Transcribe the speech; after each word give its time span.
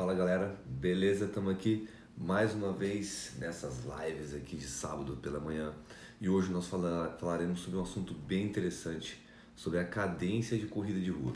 Fala 0.00 0.14
galera, 0.14 0.56
beleza? 0.64 1.26
Estamos 1.26 1.52
aqui 1.52 1.86
mais 2.16 2.54
uma 2.54 2.72
vez 2.72 3.34
nessas 3.38 3.82
lives 3.84 4.34
aqui 4.34 4.56
de 4.56 4.66
sábado 4.66 5.18
pela 5.18 5.38
manhã 5.38 5.74
e 6.18 6.26
hoje 6.26 6.50
nós 6.50 6.68
falaremos 7.18 7.60
sobre 7.60 7.78
um 7.78 7.82
assunto 7.82 8.14
bem 8.14 8.46
interessante, 8.46 9.20
sobre 9.54 9.78
a 9.78 9.84
cadência 9.84 10.56
de 10.56 10.64
corrida 10.64 10.98
de 10.98 11.10
rua. 11.10 11.34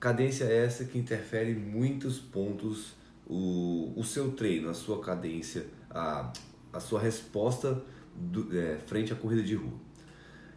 Cadência 0.00 0.44
essa 0.44 0.86
que 0.86 0.98
interfere 0.98 1.50
em 1.50 1.54
muitos 1.54 2.18
pontos 2.18 2.94
o, 3.26 3.92
o 3.94 4.02
seu 4.02 4.32
treino, 4.32 4.70
a 4.70 4.74
sua 4.74 5.02
cadência, 5.02 5.66
a, 5.90 6.32
a 6.72 6.80
sua 6.80 6.98
resposta 6.98 7.84
do, 8.14 8.58
é, 8.58 8.78
frente 8.86 9.12
à 9.12 9.16
corrida 9.16 9.42
de 9.42 9.54
rua. 9.54 9.78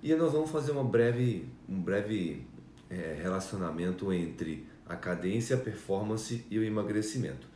E 0.02 0.16
nós 0.16 0.32
vamos 0.32 0.50
fazer 0.50 0.72
uma 0.72 0.86
breve, 0.86 1.50
um 1.68 1.82
breve 1.82 2.48
é, 2.90 3.20
relacionamento 3.22 4.14
entre 4.14 4.69
a 4.90 4.96
cadência, 4.96 5.56
a 5.56 5.60
performance 5.60 6.44
e 6.50 6.58
o 6.58 6.64
emagrecimento. 6.64 7.48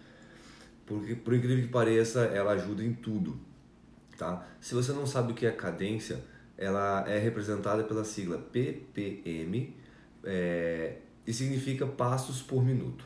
Porque, 0.86 1.16
por 1.16 1.34
incrível 1.34 1.64
que 1.64 1.70
pareça, 1.70 2.26
ela 2.26 2.52
ajuda 2.52 2.84
em 2.84 2.94
tudo. 2.94 3.38
Tá? 4.18 4.46
Se 4.62 4.76
você 4.76 4.94
não 4.94 5.08
sabe 5.08 5.32
o 5.32 5.36
que 5.36 5.46
é 5.46 5.52
cadência, 5.52 6.24
ela 6.58 7.04
é 7.10 7.18
representada 7.18 7.84
pela 7.84 8.04
sigla 8.04 8.38
ppm 8.38 9.74
é, 10.24 10.98
e 11.26 11.34
significa 11.34 11.88
passos 11.88 12.42
por 12.42 12.64
minuto. 12.64 13.06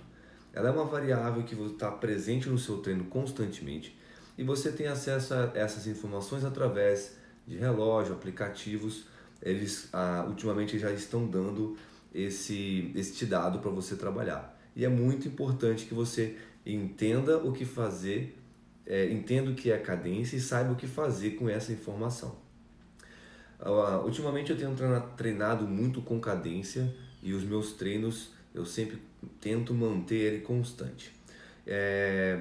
Ela 0.54 0.70
é 0.70 0.72
uma 0.72 0.86
variável 0.86 1.44
que 1.44 1.56
está 1.56 1.90
presente 1.90 2.50
no 2.50 2.58
seu 2.58 2.80
treino 2.80 3.06
constantemente 3.06 3.98
e 4.38 4.44
você 4.44 4.72
tem 4.72 4.88
acesso 4.88 5.34
a 5.34 5.52
essas 5.56 5.88
informações 5.88 6.44
através 6.44 7.16
de 7.48 7.58
relógio, 7.58 8.14
aplicativos. 8.14 9.06
Eles 9.42 9.90
ah, 9.94 10.26
ultimamente 10.28 10.78
já 10.78 10.92
estão 10.92 11.26
dando 11.28 11.78
esse, 12.14 12.92
este 12.96 13.26
dado 13.26 13.60
para 13.60 13.72
você 13.72 13.96
trabalhar. 13.96 14.58
E 14.76 14.86
é 14.86 14.90
muito 14.90 15.28
importante 15.28 15.86
que 15.86 15.94
você 15.94 16.36
entenda 16.66 17.38
o 17.38 17.52
que 17.52 17.66
fazer, 17.66 18.38
é, 18.86 19.12
entenda 19.12 19.52
o 19.52 19.56
que 19.56 19.72
é 19.72 19.78
cadência 19.78 20.36
e 20.36 20.40
saiba 20.40 20.74
o 20.74 20.76
que 20.76 20.88
fazer 20.88 21.32
com 21.32 21.50
essa 21.50 21.72
informação. 21.72 22.36
Uh, 23.60 24.06
ultimamente 24.06 24.52
eu 24.52 24.58
tenho 24.58 24.76
treinado 25.16 25.68
muito 25.68 26.00
com 26.02 26.20
cadência 26.20 26.94
e 27.24 27.34
os 27.34 27.44
meus 27.44 27.74
treinos 27.74 28.30
eu 28.54 28.66
sempre 28.66 29.02
tento 29.42 29.74
manter 29.74 30.16
ele 30.16 30.42
constante. 30.42 31.12
É, 31.66 32.40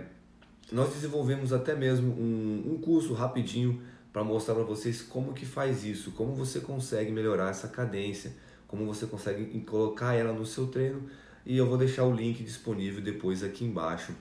nós 0.70 0.92
desenvolvemos 0.92 1.52
até 1.52 1.74
mesmo 1.74 2.12
um, 2.12 2.74
um 2.74 2.78
curso 2.78 3.14
rapidinho 3.14 3.82
para 4.12 4.24
mostrar 4.24 4.54
para 4.54 4.64
vocês 4.64 5.02
como 5.02 5.32
que 5.32 5.44
faz 5.44 5.84
isso, 5.84 6.12
como 6.12 6.34
você 6.34 6.60
consegue 6.60 7.10
melhorar 7.12 7.50
essa 7.50 7.68
cadência, 7.68 8.32
como 8.66 8.86
você 8.86 9.06
consegue 9.06 9.60
colocar 9.60 10.14
ela 10.14 10.32
no 10.32 10.44
seu 10.44 10.66
treino 10.66 11.08
e 11.44 11.56
eu 11.56 11.66
vou 11.66 11.78
deixar 11.78 12.04
o 12.04 12.14
link 12.14 12.42
disponível 12.42 13.00
depois 13.00 13.42
aqui 13.42 13.64
embaixo 13.64 14.12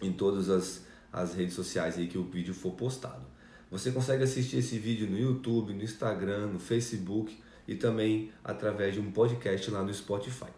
em 0.00 0.12
todas 0.12 0.48
as, 0.48 0.84
as 1.12 1.34
redes 1.34 1.54
sociais 1.54 1.98
aí 1.98 2.06
que 2.06 2.18
o 2.18 2.24
vídeo 2.24 2.54
for 2.54 2.72
postado. 2.72 3.24
Você 3.70 3.90
consegue 3.90 4.22
assistir 4.22 4.58
esse 4.58 4.78
vídeo 4.78 5.08
no 5.08 5.18
YouTube, 5.18 5.74
no 5.74 5.82
Instagram, 5.82 6.46
no 6.46 6.58
Facebook 6.58 7.36
e 7.66 7.74
também 7.74 8.30
através 8.42 8.94
de 8.94 9.00
um 9.00 9.10
podcast 9.10 9.70
lá 9.70 9.82
no 9.82 9.92
Spotify. 9.92 10.50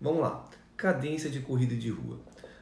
Vamos 0.00 0.20
lá, 0.20 0.48
cadência 0.76 1.30
de 1.30 1.40
corrida 1.40 1.74
de 1.74 1.90
rua. 1.90 2.20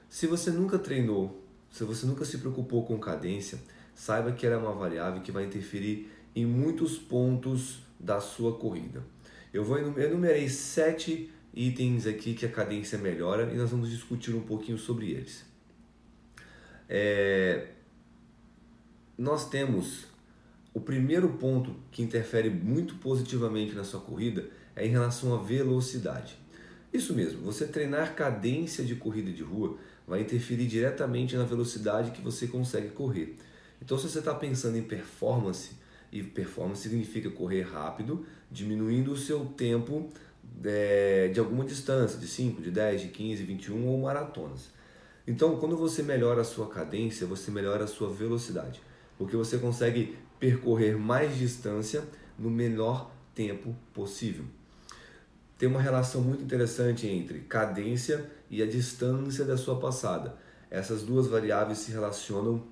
Se 0.09 0.27
você 0.27 0.51
nunca 0.51 0.79
treinou, 0.79 1.43
se 1.71 1.85
você 1.85 2.07
nunca 2.07 2.25
se 2.25 2.39
preocupou 2.39 2.85
com 2.85 2.99
cadência, 2.99 3.59
saiba 3.95 4.33
que 4.33 4.47
ela 4.47 4.57
é 4.57 4.59
uma 4.59 4.73
variável 4.73 5.23
que 5.23 5.33
vai 5.33 5.45
interferir 5.45 6.11
em 6.35 6.47
muitos 6.47 6.99
pontos 6.99 7.81
da 7.99 8.21
sua 8.21 8.57
corrida. 8.57 9.03
Eu 9.53 9.65
vou 9.65 9.79
enumerei 9.79 10.49
sete 10.49 11.31
itens 11.53 12.07
aqui 12.07 12.35
que 12.35 12.47
a 12.47 12.49
cadência 12.49 12.97
melhora 12.97 13.53
e 13.53 13.57
nós 13.57 13.71
vamos 13.71 13.91
discutir 13.91 14.35
um 14.35 14.43
pouquinho 14.43 14.79
sobre 14.79 15.11
eles. 15.11 15.45
É, 16.89 17.69
nós 19.19 19.49
temos 19.49 20.07
o 20.73 20.81
primeiro 20.81 21.29
ponto 21.31 21.75
que 21.91 22.03
interfere 22.03 22.49
muito 22.49 22.95
positivamente 22.97 23.75
na 23.75 23.83
sua 23.83 24.01
corrida 24.01 24.49
é 24.77 24.87
em 24.87 24.91
relação 24.91 25.35
à 25.35 25.43
velocidade. 25.43 26.39
Isso 26.93 27.15
mesmo, 27.15 27.43
você 27.43 27.67
treinar 27.67 28.15
cadência 28.15 28.85
de 28.85 28.95
corrida 28.95 29.31
de 29.31 29.43
rua 29.43 29.79
vai 30.07 30.21
interferir 30.21 30.67
diretamente 30.67 31.37
na 31.37 31.45
velocidade 31.45 32.11
que 32.13 32.21
você 32.21 32.47
consegue 32.47 32.89
correr. 32.91 33.37
Então, 33.81 33.97
se 33.97 34.09
você 34.09 34.19
está 34.19 34.35
pensando 34.35 34.77
em 34.77 34.83
performance, 34.83 35.73
e 36.13 36.23
performance 36.23 36.83
significa 36.83 37.31
correr 37.31 37.63
rápido, 37.63 38.27
diminuindo 38.51 39.13
o 39.13 39.17
seu 39.17 39.45
tempo 39.45 40.11
é, 40.65 41.29
de 41.29 41.41
alguma 41.41 41.65
distância, 41.65 42.19
de 42.19 42.27
5, 42.27 42.61
de 42.61 42.71
10, 42.71 43.03
de 43.03 43.09
15, 43.09 43.43
21 43.45 43.87
ou 43.87 44.01
maratonas. 44.01 44.71
Então, 45.27 45.57
quando 45.59 45.77
você 45.77 46.03
melhora 46.03 46.41
a 46.41 46.45
sua 46.45 46.69
cadência, 46.69 47.27
você 47.27 47.51
melhora 47.51 47.85
a 47.85 47.87
sua 47.87 48.11
velocidade, 48.11 48.81
porque 49.17 49.37
você 49.37 49.59
consegue 49.59 50.17
percorrer 50.39 50.97
mais 50.97 51.37
distância 51.37 52.03
no 52.39 52.51
menor 52.51 53.11
tempo 53.35 53.77
possível. 53.93 54.45
Tem 55.59 55.69
uma 55.69 55.81
relação 55.81 56.23
muito 56.23 56.43
interessante 56.43 57.07
entre 57.07 57.41
cadência 57.41 58.31
e 58.51 58.63
a 58.63 58.67
distância 58.67 59.45
da 59.45 59.59
sua 59.59 59.79
passada. 59.79 60.35
Essas 60.71 61.03
duas 61.03 61.27
variáveis 61.27 61.79
se 61.79 61.93
relacionam 61.93 62.65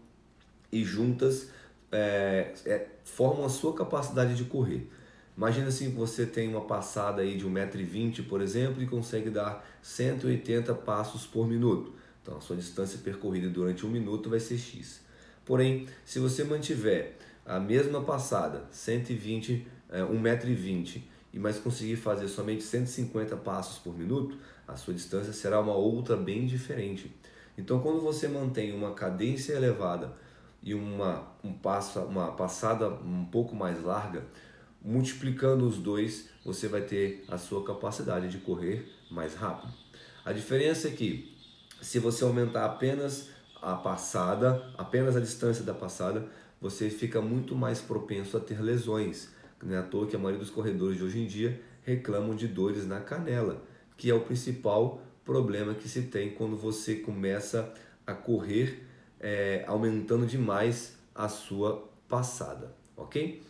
e 0.72 0.82
juntas 0.84 1.50
é, 1.92 2.54
é, 2.64 2.86
formam 3.04 3.44
a 3.44 3.48
sua 3.48 3.74
capacidade 3.74 4.34
de 4.34 4.44
correr. 4.44 4.90
Imagina 5.38 5.68
assim 5.68 5.92
que 5.92 5.96
você 5.96 6.26
tem 6.26 6.48
uma 6.48 6.62
passada 6.62 7.22
aí 7.22 7.36
de 7.36 7.46
1,20m, 7.46 8.26
por 8.26 8.40
exemplo, 8.40 8.82
e 8.82 8.88
consegue 8.88 9.30
dar 9.30 9.64
180 9.80 10.74
passos 10.74 11.26
por 11.26 11.46
minuto. 11.46 11.94
Então 12.20 12.38
a 12.38 12.40
sua 12.40 12.56
distância 12.56 12.98
percorrida 12.98 13.48
durante 13.48 13.86
um 13.86 13.88
minuto 13.88 14.28
vai 14.28 14.40
ser 14.40 14.58
X. 14.58 15.00
Porém, 15.44 15.86
se 16.04 16.18
você 16.18 16.42
mantiver 16.42 17.14
a 17.46 17.60
mesma 17.60 18.02
passada, 18.02 18.64
120, 18.72 19.64
é, 19.90 20.00
1,20m, 20.00 21.02
e 21.32 21.38
mais 21.38 21.56
conseguir 21.56 21.94
fazer 21.94 22.26
somente 22.26 22.64
150 22.64 23.36
passos 23.36 23.78
por 23.78 23.96
minuto, 23.96 24.36
a 24.66 24.74
sua 24.74 24.92
distância 24.92 25.32
será 25.32 25.60
uma 25.60 25.74
outra 25.74 26.16
bem 26.16 26.46
diferente. 26.46 27.14
Então, 27.56 27.78
quando 27.78 28.00
você 28.00 28.26
mantém 28.26 28.74
uma 28.74 28.90
cadência 28.92 29.52
elevada 29.52 30.12
e 30.60 30.74
uma, 30.74 31.28
um 31.44 31.52
passo, 31.52 32.00
uma 32.00 32.32
passada 32.32 32.88
um 32.88 33.24
pouco 33.24 33.54
mais 33.54 33.80
larga, 33.84 34.24
multiplicando 34.82 35.66
os 35.66 35.78
dois, 35.78 36.28
você 36.44 36.68
vai 36.68 36.82
ter 36.82 37.24
a 37.28 37.36
sua 37.36 37.64
capacidade 37.64 38.28
de 38.28 38.38
correr 38.38 38.88
mais 39.10 39.34
rápido. 39.34 39.72
A 40.24 40.32
diferença 40.32 40.88
é 40.88 40.90
que 40.90 41.36
se 41.80 41.98
você 41.98 42.24
aumentar 42.24 42.64
apenas 42.64 43.30
a 43.60 43.74
passada, 43.74 44.72
apenas 44.76 45.16
a 45.16 45.20
distância 45.20 45.64
da 45.64 45.74
passada, 45.74 46.26
você 46.60 46.90
fica 46.90 47.20
muito 47.20 47.54
mais 47.54 47.80
propenso 47.80 48.36
a 48.36 48.40
ter 48.40 48.60
lesões. 48.60 49.30
Não 49.62 49.74
é 49.74 49.78
à 49.78 49.82
toa 49.82 50.06
que 50.06 50.16
a 50.16 50.18
maioria 50.18 50.38
dos 50.38 50.50
corredores 50.50 50.96
de 50.96 51.04
hoje 51.04 51.20
em 51.20 51.26
dia 51.26 51.60
reclamam 51.84 52.34
de 52.34 52.46
dores 52.46 52.86
na 52.86 53.00
canela, 53.00 53.62
que 53.96 54.10
é 54.10 54.14
o 54.14 54.20
principal 54.20 55.02
problema 55.24 55.74
que 55.74 55.88
se 55.88 56.02
tem 56.02 56.30
quando 56.30 56.56
você 56.56 56.96
começa 56.96 57.72
a 58.06 58.14
correr 58.14 58.86
é, 59.20 59.64
aumentando 59.66 60.26
demais 60.26 60.96
a 61.14 61.28
sua 61.28 61.88
passada, 62.08 62.74
ok? 62.96 63.42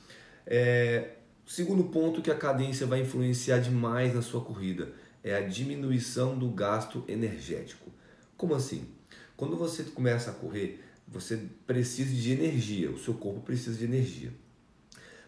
É, 0.46 1.17
segundo 1.48 1.84
ponto 1.84 2.20
que 2.20 2.30
a 2.30 2.36
cadência 2.36 2.86
vai 2.86 3.00
influenciar 3.00 3.58
demais 3.58 4.14
na 4.14 4.20
sua 4.20 4.42
corrida 4.42 4.92
é 5.24 5.34
a 5.34 5.40
diminuição 5.40 6.38
do 6.38 6.48
gasto 6.50 7.02
energético. 7.08 7.90
Como 8.36 8.54
assim? 8.54 8.86
Quando 9.34 9.56
você 9.56 9.82
começa 9.84 10.30
a 10.30 10.34
correr, 10.34 10.84
você 11.08 11.40
precisa 11.66 12.14
de 12.14 12.32
energia, 12.32 12.90
o 12.90 12.98
seu 12.98 13.14
corpo 13.14 13.40
precisa 13.40 13.78
de 13.78 13.84
energia. 13.86 14.30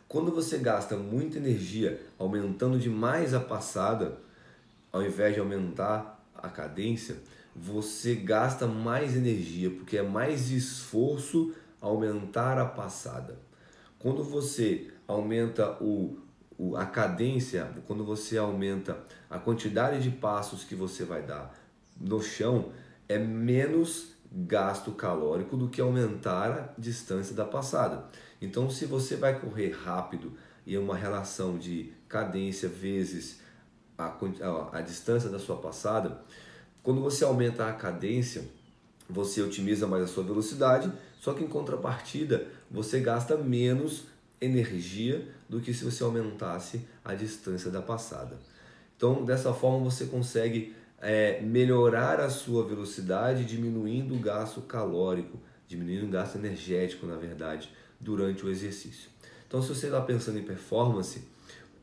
Quando 0.06 0.30
você 0.30 0.58
gasta 0.58 0.94
muita 0.94 1.38
energia 1.38 1.98
aumentando 2.18 2.78
demais 2.78 3.32
a 3.32 3.40
passada, 3.40 4.18
ao 4.92 5.02
invés 5.02 5.34
de 5.34 5.40
aumentar 5.40 6.22
a 6.34 6.50
cadência, 6.50 7.16
você 7.56 8.14
gasta 8.14 8.66
mais 8.66 9.16
energia, 9.16 9.70
porque 9.70 9.96
é 9.96 10.02
mais 10.02 10.50
esforço 10.50 11.54
aumentar 11.80 12.58
a 12.58 12.66
passada. 12.66 13.38
Quando 13.98 14.22
você 14.24 14.90
aumenta 15.10 15.76
o, 15.80 16.18
o, 16.58 16.76
a 16.76 16.86
cadência, 16.86 17.70
quando 17.86 18.04
você 18.04 18.38
aumenta 18.38 18.98
a 19.28 19.38
quantidade 19.38 20.02
de 20.02 20.10
passos 20.10 20.64
que 20.64 20.74
você 20.74 21.04
vai 21.04 21.22
dar 21.22 21.54
no 22.00 22.22
chão, 22.22 22.72
é 23.08 23.18
menos 23.18 24.14
gasto 24.32 24.92
calórico 24.92 25.56
do 25.56 25.68
que 25.68 25.80
aumentar 25.80 26.52
a 26.52 26.80
distância 26.80 27.34
da 27.34 27.44
passada. 27.44 28.04
Então, 28.40 28.70
se 28.70 28.86
você 28.86 29.16
vai 29.16 29.38
correr 29.40 29.70
rápido 29.70 30.32
e 30.64 30.76
é 30.76 30.78
uma 30.78 30.96
relação 30.96 31.58
de 31.58 31.92
cadência 32.08 32.68
vezes 32.68 33.40
a, 33.98 34.06
a, 34.06 34.78
a 34.78 34.80
distância 34.80 35.28
da 35.28 35.38
sua 35.38 35.56
passada, 35.56 36.22
quando 36.82 37.00
você 37.00 37.24
aumenta 37.24 37.66
a 37.66 37.72
cadência, 37.72 38.44
você 39.08 39.42
otimiza 39.42 39.86
mais 39.86 40.04
a 40.04 40.06
sua 40.06 40.22
velocidade, 40.22 40.90
só 41.20 41.34
que 41.34 41.42
em 41.42 41.48
contrapartida 41.48 42.46
você 42.70 43.00
gasta 43.00 43.36
menos 43.36 44.04
energia 44.40 45.28
do 45.48 45.60
que 45.60 45.74
se 45.74 45.84
você 45.84 46.02
aumentasse 46.02 46.86
a 47.04 47.14
distância 47.14 47.70
da 47.70 47.82
passada. 47.82 48.38
Então, 48.96 49.24
dessa 49.24 49.52
forma 49.52 49.90
você 49.90 50.06
consegue 50.06 50.74
é, 51.00 51.40
melhorar 51.40 52.20
a 52.20 52.28
sua 52.30 52.66
velocidade, 52.66 53.44
diminuindo 53.44 54.14
o 54.14 54.18
gasto 54.18 54.60
calórico, 54.62 55.38
diminuindo 55.66 56.06
o 56.06 56.10
gasto 56.10 56.36
energético, 56.36 57.06
na 57.06 57.16
verdade, 57.16 57.70
durante 57.98 58.44
o 58.44 58.50
exercício. 58.50 59.10
Então, 59.46 59.62
se 59.62 59.68
você 59.68 59.86
está 59.86 60.00
pensando 60.00 60.38
em 60.38 60.42
performance, 60.42 61.22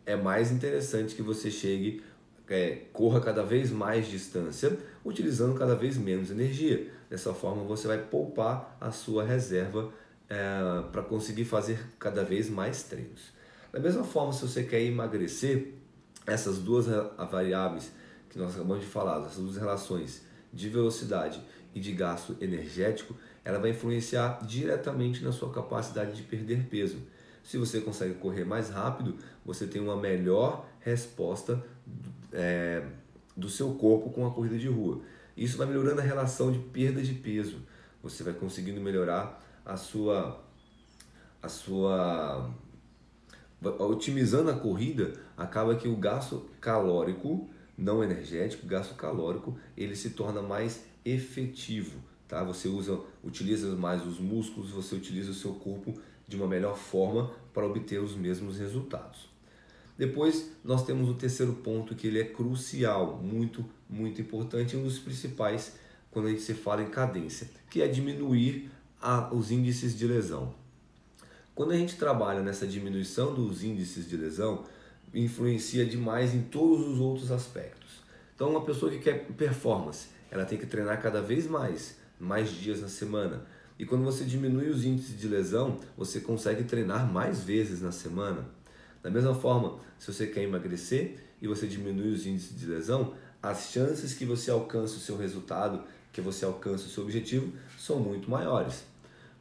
é 0.05 0.15
mais 0.15 0.51
interessante 0.51 1.15
que 1.15 1.21
você 1.21 1.51
chegue, 1.51 2.01
é, 2.47 2.83
corra 2.93 3.19
cada 3.19 3.43
vez 3.43 3.71
mais 3.71 4.07
distância, 4.07 4.77
utilizando 5.03 5.57
cada 5.57 5.75
vez 5.75 5.97
menos 5.97 6.31
energia. 6.31 6.87
Dessa 7.09 7.33
forma, 7.33 7.63
você 7.63 7.87
vai 7.87 7.97
poupar 7.97 8.77
a 8.79 8.91
sua 8.91 9.23
reserva 9.23 9.91
é, 10.29 10.83
para 10.91 11.01
conseguir 11.01 11.45
fazer 11.45 11.79
cada 11.99 12.23
vez 12.23 12.49
mais 12.49 12.83
treinos. 12.83 13.35
Da 13.71 13.79
mesma 13.79 14.03
forma, 14.03 14.33
se 14.33 14.41
você 14.41 14.63
quer 14.63 14.81
emagrecer, 14.81 15.73
essas 16.25 16.57
duas 16.57 16.87
variáveis 17.31 17.91
que 18.29 18.37
nós 18.37 18.53
acabamos 18.53 18.83
de 18.83 18.89
falar, 18.89 19.25
essas 19.25 19.43
duas 19.43 19.55
relações 19.55 20.21
de 20.51 20.67
velocidade 20.67 21.41
e 21.73 21.79
de 21.79 21.91
gasto 21.93 22.35
energético, 22.41 23.15
ela 23.45 23.59
vai 23.59 23.69
influenciar 23.71 24.39
diretamente 24.45 25.23
na 25.23 25.31
sua 25.31 25.51
capacidade 25.51 26.15
de 26.15 26.23
perder 26.23 26.65
peso. 26.69 26.97
Se 27.43 27.57
você 27.57 27.79
consegue 27.79 28.15
correr 28.15 28.43
mais 28.43 28.69
rápido, 28.69 29.15
você 29.45 29.65
tem 29.65 29.81
uma 29.81 29.95
melhor 29.95 30.67
resposta 30.81 31.63
é, 32.33 32.83
do 33.35 33.49
seu 33.49 33.73
corpo 33.75 34.09
com 34.09 34.27
a 34.27 34.31
corrida 34.31 34.57
de 34.57 34.67
rua. 34.67 35.01
Isso 35.35 35.57
vai 35.57 35.67
melhorando 35.67 36.01
a 36.01 36.03
relação 36.03 36.51
de 36.51 36.59
perda 36.59 37.01
de 37.01 37.13
peso. 37.13 37.61
Você 38.03 38.23
vai 38.23 38.33
conseguindo 38.33 38.81
melhorar 38.81 39.41
a 39.67 39.75
sua 39.75 40.41
a 41.43 41.49
sua 41.49 42.49
otimizando 43.79 44.49
a 44.49 44.53
corrida, 44.53 45.13
acaba 45.35 45.75
que 45.75 45.87
o 45.87 45.95
gasto 45.95 46.45
calórico 46.61 47.49
não 47.77 48.03
energético, 48.03 48.65
gasto 48.65 48.95
calórico, 48.95 49.57
ele 49.75 49.95
se 49.95 50.11
torna 50.11 50.41
mais 50.41 50.83
efetivo, 51.03 51.99
tá? 52.27 52.43
Você 52.43 52.67
usa, 52.67 52.99
utiliza 53.23 53.75
mais 53.75 54.05
os 54.05 54.19
músculos, 54.19 54.71
você 54.71 54.95
utiliza 54.95 55.31
o 55.31 55.35
seu 55.35 55.53
corpo 55.53 55.99
de 56.27 56.35
uma 56.35 56.47
melhor 56.47 56.77
forma 56.77 57.31
para 57.53 57.65
obter 57.65 57.99
os 57.99 58.15
mesmos 58.15 58.57
resultados. 58.57 59.29
Depois 59.97 60.51
nós 60.63 60.85
temos 60.85 61.09
o 61.09 61.15
terceiro 61.15 61.53
ponto 61.53 61.95
que 61.95 62.07
ele 62.07 62.19
é 62.19 62.25
crucial, 62.25 63.17
muito, 63.17 63.65
muito 63.89 64.21
importante, 64.21 64.77
um 64.77 64.83
dos 64.83 64.99
principais 64.99 65.73
quando 66.11 66.27
a 66.27 66.29
gente 66.29 66.41
se 66.41 66.53
fala 66.53 66.83
em 66.83 66.89
cadência, 66.89 67.49
que 67.69 67.81
é 67.81 67.87
diminuir 67.87 68.69
a, 69.01 69.33
os 69.33 69.51
índices 69.51 69.97
de 69.97 70.07
lesão. 70.07 70.53
Quando 71.55 71.71
a 71.71 71.77
gente 71.77 71.95
trabalha 71.95 72.41
nessa 72.41 72.67
diminuição 72.67 73.33
dos 73.33 73.63
índices 73.63 74.07
de 74.07 74.15
lesão, 74.15 74.63
influencia 75.13 75.85
demais 75.85 76.33
em 76.35 76.41
todos 76.41 76.87
os 76.87 76.99
outros 76.99 77.31
aspectos. 77.31 78.01
Então, 78.35 78.49
uma 78.49 78.63
pessoa 78.63 78.91
que 78.91 78.99
quer 78.99 79.25
performance, 79.25 80.09
ela 80.29 80.45
tem 80.45 80.57
que 80.57 80.65
treinar 80.65 81.01
cada 81.01 81.21
vez 81.21 81.47
mais, 81.47 81.97
mais 82.19 82.51
dias 82.51 82.81
na 82.81 82.87
semana. 82.87 83.45
E 83.79 83.85
quando 83.85 84.03
você 84.03 84.23
diminui 84.23 84.69
os 84.69 84.83
índices 84.83 85.19
de 85.19 85.27
lesão, 85.27 85.79
você 85.95 86.19
consegue 86.19 86.63
treinar 86.63 87.11
mais 87.11 87.43
vezes 87.43 87.81
na 87.81 87.91
semana. 87.91 88.45
Da 89.01 89.09
mesma 89.09 89.33
forma, 89.33 89.79
se 89.97 90.11
você 90.11 90.27
quer 90.27 90.43
emagrecer 90.43 91.17
e 91.41 91.47
você 91.47 91.67
diminui 91.67 92.11
os 92.11 92.25
índices 92.25 92.59
de 92.59 92.65
lesão, 92.65 93.13
as 93.41 93.71
chances 93.71 94.13
que 94.13 94.25
você 94.25 94.51
alcance 94.51 94.97
o 94.97 94.99
seu 94.99 95.17
resultado, 95.17 95.83
que 96.17 96.21
você 96.21 96.45
alcance 96.45 96.87
o 96.87 96.89
seu 96.89 97.03
objetivo, 97.03 97.53
são 97.77 97.99
muito 97.99 98.27
maiores. 98.27 98.83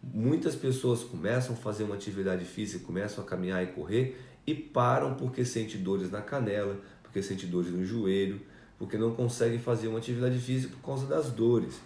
Muitas 0.03 0.55
pessoas 0.55 1.03
começam 1.03 1.55
a 1.55 1.57
fazer 1.57 1.85
uma 1.85 1.95
atividade 1.95 2.45
física, 2.45 2.85
começam 2.85 3.25
a 3.25 3.27
caminhar 3.27 3.65
e 3.65 3.69
correr 3.69 4.21
e 4.47 4.55
param 4.55 5.15
porque 5.15 5.43
sente 5.43 5.79
dores 5.79 6.11
na 6.11 6.21
canela, 6.21 6.79
porque 7.03 7.23
sente 7.23 7.47
dores 7.47 7.73
no 7.73 7.83
joelho, 7.83 8.43
porque 8.79 8.99
não 8.99 9.15
conseguem 9.15 9.59
fazer 9.59 9.89
uma 9.89 9.97
atividade 9.97 10.39
física 10.39 10.75
por 10.77 10.85
causa 10.85 11.07
das 11.07 11.31
dores. 11.31 11.81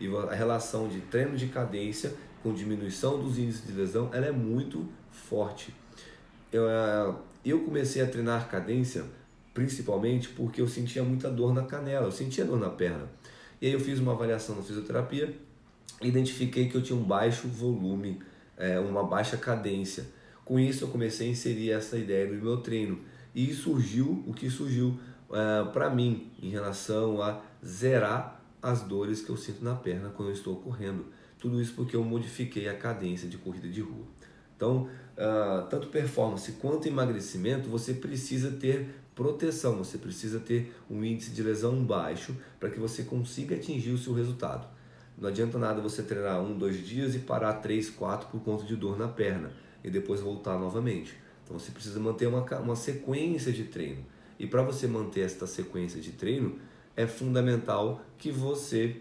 E 0.00 0.06
a 0.06 0.32
relação 0.32 0.88
de 0.88 1.00
treino 1.00 1.36
de 1.36 1.48
cadência 1.48 2.14
com 2.40 2.54
diminuição 2.54 3.20
dos 3.20 3.38
índices 3.38 3.66
de 3.66 3.72
lesão 3.72 4.10
ela 4.12 4.26
é 4.26 4.32
muito 4.32 4.86
forte. 5.10 5.74
Eu, 6.52 6.68
eh, 6.68 7.14
eu 7.44 7.64
comecei 7.64 8.00
a 8.00 8.06
treinar 8.06 8.48
cadência 8.48 9.04
principalmente 9.52 10.28
porque 10.28 10.60
eu 10.60 10.68
sentia 10.68 11.02
muita 11.02 11.28
dor 11.30 11.52
na 11.52 11.64
canela, 11.64 12.06
eu 12.06 12.12
sentia 12.12 12.44
dor 12.44 12.60
na 12.60 12.70
perna. 12.70 13.08
E 13.60 13.66
aí 13.66 13.72
eu 13.72 13.80
fiz 13.80 13.98
uma 13.98 14.12
avaliação 14.12 14.56
na 14.56 14.62
fisioterapia, 14.62 15.34
identifiquei 16.02 16.68
que 16.68 16.74
eu 16.74 16.82
tinha 16.82 16.98
um 16.98 17.02
baixo 17.02 17.48
volume, 17.48 18.20
é, 18.56 18.78
uma 18.78 19.04
baixa 19.04 19.36
cadência. 19.36 20.06
Com 20.44 20.60
isso, 20.60 20.84
eu 20.84 20.88
comecei 20.88 21.28
a 21.28 21.30
inserir 21.30 21.70
essa 21.70 21.96
ideia 21.98 22.26
no 22.26 22.40
meu 22.42 22.58
treino 22.58 23.00
e 23.34 23.52
surgiu 23.52 24.22
o 24.26 24.32
que 24.32 24.48
surgiu 24.48 24.98
uh, 25.28 25.70
para 25.72 25.90
mim 25.90 26.30
em 26.40 26.48
relação 26.50 27.20
a 27.20 27.42
zerar 27.64 28.40
as 28.62 28.82
dores 28.82 29.20
que 29.20 29.30
eu 29.30 29.36
sinto 29.36 29.64
na 29.64 29.74
perna 29.74 30.10
quando 30.10 30.28
eu 30.28 30.34
estou 30.34 30.56
correndo. 30.56 31.06
Tudo 31.38 31.60
isso 31.60 31.74
porque 31.74 31.94
eu 31.94 32.02
modifiquei 32.02 32.68
a 32.68 32.74
cadência 32.74 33.28
de 33.28 33.36
corrida 33.36 33.68
de 33.68 33.80
rua. 33.80 34.06
Então, 34.56 34.88
uh, 35.16 35.66
tanto 35.68 35.88
performance 35.88 36.50
quanto 36.52 36.88
emagrecimento, 36.88 37.68
você 37.68 37.92
precisa 37.94 38.50
ter 38.52 38.88
proteção, 39.14 39.76
você 39.76 39.98
precisa 39.98 40.40
ter 40.40 40.74
um 40.90 41.04
índice 41.04 41.30
de 41.30 41.42
lesão 41.42 41.84
baixo 41.84 42.34
para 42.58 42.70
que 42.70 42.80
você 42.80 43.02
consiga 43.02 43.54
atingir 43.54 43.90
o 43.90 43.98
seu 43.98 44.12
resultado. 44.12 44.66
Não 45.18 45.28
adianta 45.28 45.58
nada 45.58 45.80
você 45.80 46.02
treinar 46.02 46.42
um, 46.42 46.56
dois 46.56 46.86
dias 46.86 47.14
e 47.14 47.20
parar 47.20 47.54
três, 47.54 47.88
quatro 47.88 48.28
por 48.28 48.40
conta 48.40 48.64
de 48.64 48.76
dor 48.76 48.98
na 48.98 49.08
perna 49.08 49.52
e 49.82 49.90
depois 49.90 50.20
voltar 50.20 50.58
novamente. 50.58 51.16
Então 51.42 51.58
você 51.58 51.70
precisa 51.70 51.98
manter 51.98 52.26
uma, 52.26 52.42
uma 52.60 52.76
sequência 52.76 53.52
de 53.52 53.64
treino. 53.64 54.04
E 54.38 54.46
para 54.46 54.62
você 54.62 54.86
manter 54.86 55.20
esta 55.20 55.46
sequência 55.46 56.00
de 56.00 56.12
treino, 56.12 56.58
é 56.94 57.06
fundamental 57.06 58.02
que 58.18 58.30
você 58.30 58.96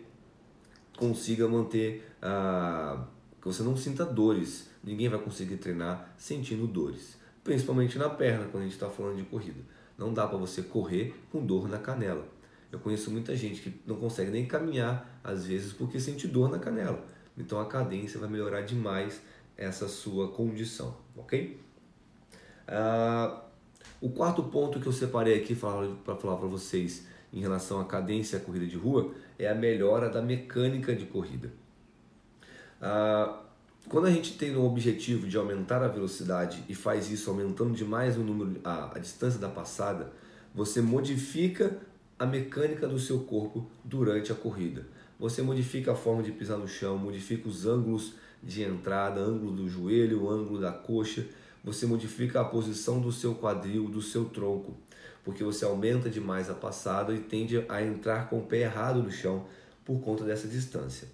consiga 0.97 1.47
manter 1.47 2.07
a. 2.21 3.05
que 3.45 3.53
você 3.53 3.61
não 3.61 3.77
sinta 3.77 4.03
dores. 4.03 4.67
Ninguém 4.83 5.07
vai 5.07 5.19
conseguir 5.19 5.57
treinar 5.57 6.11
sentindo 6.17 6.65
dores. 6.65 7.15
Principalmente 7.43 7.95
na 7.95 8.09
perna, 8.09 8.45
quando 8.45 8.63
a 8.63 8.65
gente 8.65 8.73
está 8.73 8.89
falando 8.89 9.17
de 9.17 9.23
corrida. 9.23 9.59
Não 9.95 10.11
dá 10.11 10.25
para 10.25 10.35
você 10.35 10.63
correr 10.63 11.13
com 11.31 11.45
dor 11.45 11.69
na 11.69 11.77
canela. 11.77 12.27
Eu 12.71 12.79
conheço 12.79 13.11
muita 13.11 13.35
gente 13.35 13.61
que 13.61 13.79
não 13.85 13.97
consegue 13.97 14.31
nem 14.31 14.47
caminhar, 14.47 15.21
às 15.23 15.45
vezes, 15.45 15.71
porque 15.71 15.99
sente 15.99 16.27
dor 16.27 16.49
na 16.49 16.57
canela. 16.57 17.05
Então 17.37 17.59
a 17.59 17.67
cadência 17.67 18.19
vai 18.19 18.27
melhorar 18.27 18.61
demais 18.61 19.21
essa 19.55 19.87
sua 19.87 20.29
condição, 20.29 20.97
ok? 21.15 21.59
Uh, 22.67 23.41
o 24.01 24.09
quarto 24.09 24.41
ponto 24.41 24.79
que 24.79 24.87
eu 24.87 24.91
separei 24.91 25.37
aqui 25.37 25.53
para 25.55 26.15
falar 26.15 26.37
para 26.37 26.47
vocês 26.47 27.05
em 27.31 27.41
relação 27.41 27.79
à 27.79 27.85
cadência 27.85 28.39
à 28.39 28.41
corrida 28.41 28.65
de 28.65 28.75
rua 28.75 29.13
é 29.37 29.47
a 29.47 29.53
melhora 29.53 30.09
da 30.09 30.21
mecânica 30.21 30.95
de 30.95 31.05
corrida. 31.05 31.53
Uh, 32.81 33.44
quando 33.87 34.07
a 34.07 34.11
gente 34.11 34.37
tem 34.37 34.55
o 34.55 34.65
objetivo 34.65 35.27
de 35.27 35.37
aumentar 35.37 35.83
a 35.83 35.87
velocidade 35.87 36.63
e 36.67 36.73
faz 36.73 37.11
isso 37.11 37.29
aumentando 37.29 37.73
demais 37.73 38.17
o 38.17 38.21
número, 38.21 38.59
a, 38.63 38.95
a 38.95 38.99
distância 38.99 39.39
da 39.39 39.47
passada, 39.47 40.11
você 40.53 40.81
modifica 40.81 41.77
a 42.17 42.25
mecânica 42.25 42.87
do 42.87 42.97
seu 42.97 43.19
corpo 43.19 43.69
durante 43.83 44.31
a 44.31 44.35
corrida. 44.35 44.87
Você 45.19 45.41
modifica 45.41 45.91
a 45.91 45.95
forma 45.95 46.23
de 46.23 46.31
pisar 46.31 46.57
no 46.57 46.67
chão, 46.67 46.97
modifica 46.97 47.47
os 47.47 47.65
ângulos 47.65 48.13
de 48.41 48.63
entrada, 48.63 49.21
ângulo 49.21 49.51
do 49.51 49.69
joelho, 49.69 50.29
ângulo 50.29 50.59
da 50.59 50.71
coxa. 50.71 51.25
Você 51.63 51.85
modifica 51.85 52.41
a 52.41 52.45
posição 52.45 52.99
do 52.99 53.11
seu 53.11 53.35
quadril, 53.35 53.87
do 53.87 54.01
seu 54.01 54.25
tronco, 54.25 54.75
porque 55.23 55.43
você 55.43 55.63
aumenta 55.63 56.09
demais 56.09 56.49
a 56.49 56.53
passada 56.53 57.13
e 57.13 57.19
tende 57.19 57.63
a 57.69 57.83
entrar 57.83 58.29
com 58.29 58.39
o 58.39 58.45
pé 58.45 58.61
errado 58.61 59.01
no 59.01 59.11
chão 59.11 59.45
por 59.83 59.99
conta 59.99 60.23
dessa 60.23 60.47
distância. 60.47 61.07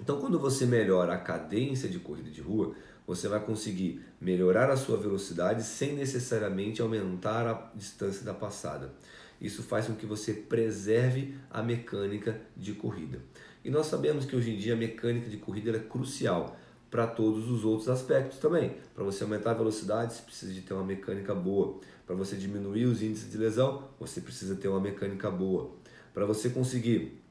Então, 0.00 0.20
quando 0.20 0.38
você 0.38 0.66
melhora 0.66 1.14
a 1.14 1.18
cadência 1.18 1.88
de 1.88 1.98
corrida 1.98 2.30
de 2.30 2.40
rua, 2.40 2.74
você 3.06 3.28
vai 3.28 3.40
conseguir 3.40 4.02
melhorar 4.20 4.70
a 4.70 4.76
sua 4.76 4.96
velocidade 4.96 5.62
sem 5.62 5.94
necessariamente 5.94 6.80
aumentar 6.80 7.46
a 7.46 7.70
distância 7.74 8.24
da 8.24 8.34
passada. 8.34 8.92
Isso 9.40 9.62
faz 9.62 9.86
com 9.86 9.94
que 9.94 10.06
você 10.06 10.32
preserve 10.32 11.36
a 11.50 11.62
mecânica 11.62 12.40
de 12.56 12.72
corrida. 12.72 13.20
E 13.64 13.70
nós 13.70 13.86
sabemos 13.86 14.24
que 14.24 14.34
hoje 14.34 14.52
em 14.52 14.56
dia 14.56 14.74
a 14.74 14.76
mecânica 14.76 15.28
de 15.28 15.36
corrida 15.36 15.70
é 15.76 15.78
crucial 15.80 16.56
para 16.90 17.06
todos 17.06 17.50
os 17.50 17.64
outros 17.64 17.88
aspectos 17.88 18.38
também. 18.38 18.76
Para 18.94 19.04
você 19.04 19.24
aumentar 19.24 19.50
a 19.50 19.54
velocidade, 19.54 20.14
você 20.14 20.22
precisa 20.22 20.52
de 20.52 20.60
ter 20.60 20.74
uma 20.74 20.84
mecânica 20.84 21.34
boa. 21.34 21.80
Para 22.06 22.14
você 22.14 22.36
diminuir 22.36 22.84
os 22.84 23.02
índices 23.02 23.30
de 23.30 23.36
lesão, 23.36 23.88
você 23.98 24.20
precisa 24.20 24.54
ter 24.54 24.68
uma 24.68 24.80
mecânica 24.80 25.30
boa. 25.30 25.72
Para 26.12 26.24
você 26.24 26.50
conseguir 26.50 27.23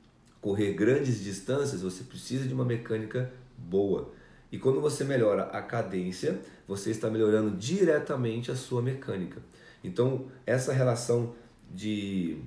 correr 0.43 0.73
grandes 0.73 1.23
distâncias, 1.23 1.81
você 1.81 2.03
precisa 2.03 2.45
de 2.45 2.53
uma 2.53 2.65
mecânica 2.65 3.31
boa. 3.57 4.11
E 4.51 4.59
quando 4.59 4.81
você 4.81 5.05
melhora 5.05 5.43
a 5.45 5.61
cadência, 5.61 6.39
você 6.67 6.91
está 6.91 7.09
melhorando 7.09 7.51
diretamente 7.57 8.51
a 8.51 8.55
sua 8.55 8.81
mecânica. 8.81 9.41
Então, 9.81 10.27
essa 10.45 10.73
relação 10.73 11.33
de, 11.71 12.37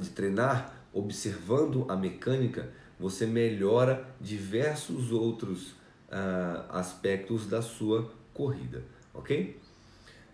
de 0.00 0.08
treinar 0.08 0.74
observando 0.90 1.84
a 1.90 1.94
mecânica, 1.94 2.70
você 2.98 3.26
melhora 3.26 4.08
diversos 4.18 5.12
outros 5.12 5.72
uh, 6.08 6.64
aspectos 6.70 7.46
da 7.46 7.60
sua 7.60 8.10
corrida, 8.32 8.82
ok? 9.12 9.60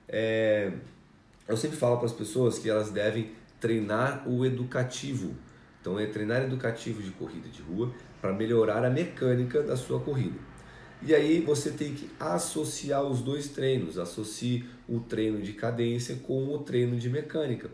É, 0.09 0.73
eu 1.49 1.57
sempre 1.57 1.77
falo 1.77 1.97
para 1.97 2.07
as 2.07 2.13
pessoas 2.13 2.61
que 2.61 2.71
elas 2.71 2.93
devem 2.93 3.33
treinar 3.61 4.29
o 4.29 4.47
educativo. 4.47 5.35
Então 5.85 6.01
é 6.01 6.07
treinar 6.07 6.43
educativo 6.43 7.03
de 7.03 7.11
corrida 7.11 7.47
de 7.51 7.61
rua 7.61 7.93
para 8.19 8.33
melhorar 8.33 8.83
a 8.83 8.89
mecânica 8.89 9.63
da 9.63 9.77
sua 9.77 10.01
corrida. 10.01 10.39
E 11.03 11.15
aí 11.15 11.43
você 11.43 11.71
tem 11.71 11.93
que 11.93 12.09
associar 12.19 13.03
os 13.03 13.21
dois 13.21 13.49
treinos, 13.49 13.99
associe 13.99 14.65
o 14.89 14.99
treino 15.01 15.43
de 15.43 15.53
cadência 15.53 16.17
com 16.23 16.55
o 16.55 16.59
treino 16.61 16.97
de 16.97 17.11
mecânica. 17.11 17.71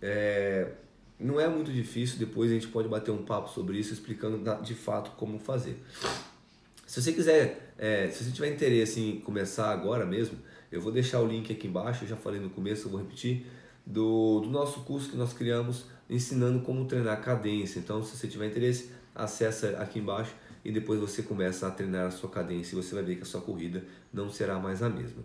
É, 0.00 0.68
não 1.18 1.40
é 1.40 1.48
muito 1.48 1.72
difícil, 1.72 2.16
depois 2.16 2.48
a 2.52 2.54
gente 2.54 2.68
pode 2.68 2.86
bater 2.86 3.10
um 3.10 3.24
papo 3.24 3.50
sobre 3.50 3.76
isso, 3.76 3.92
explicando 3.92 4.40
de 4.62 4.74
fato 4.76 5.10
como 5.16 5.40
fazer. 5.40 5.82
Se 6.86 7.02
você 7.02 7.12
quiser, 7.12 7.72
é, 7.76 8.08
se 8.08 8.22
você 8.22 8.30
tiver 8.30 8.52
interesse 8.52 9.00
em 9.00 9.18
começar 9.18 9.72
agora 9.72 10.06
mesmo, 10.06 10.38
eu 10.70 10.80
vou 10.80 10.92
deixar 10.92 11.20
o 11.20 11.26
link 11.26 11.52
aqui 11.52 11.66
embaixo, 11.66 12.04
eu 12.04 12.08
já 12.08 12.16
falei 12.16 12.38
no 12.38 12.50
começo, 12.50 12.86
eu 12.86 12.92
vou 12.92 13.00
repetir, 13.00 13.44
do, 13.84 14.42
do 14.42 14.48
nosso 14.48 14.82
curso 14.82 15.10
que 15.10 15.16
nós 15.16 15.32
criamos 15.32 15.86
ensinando 16.08 16.60
como 16.60 16.84
treinar 16.86 17.20
cadência. 17.20 17.78
Então, 17.78 18.02
se 18.02 18.16
você 18.16 18.28
tiver 18.28 18.46
interesse, 18.46 18.90
acessa 19.14 19.70
aqui 19.78 19.98
embaixo 19.98 20.34
e 20.64 20.72
depois 20.72 21.00
você 21.00 21.22
começa 21.22 21.66
a 21.66 21.70
treinar 21.70 22.06
a 22.06 22.10
sua 22.10 22.30
cadência 22.30 22.74
e 22.74 22.82
você 22.82 22.94
vai 22.94 23.04
ver 23.04 23.16
que 23.16 23.22
a 23.22 23.26
sua 23.26 23.40
corrida 23.40 23.84
não 24.12 24.30
será 24.30 24.58
mais 24.58 24.82
a 24.82 24.88
mesma. 24.88 25.22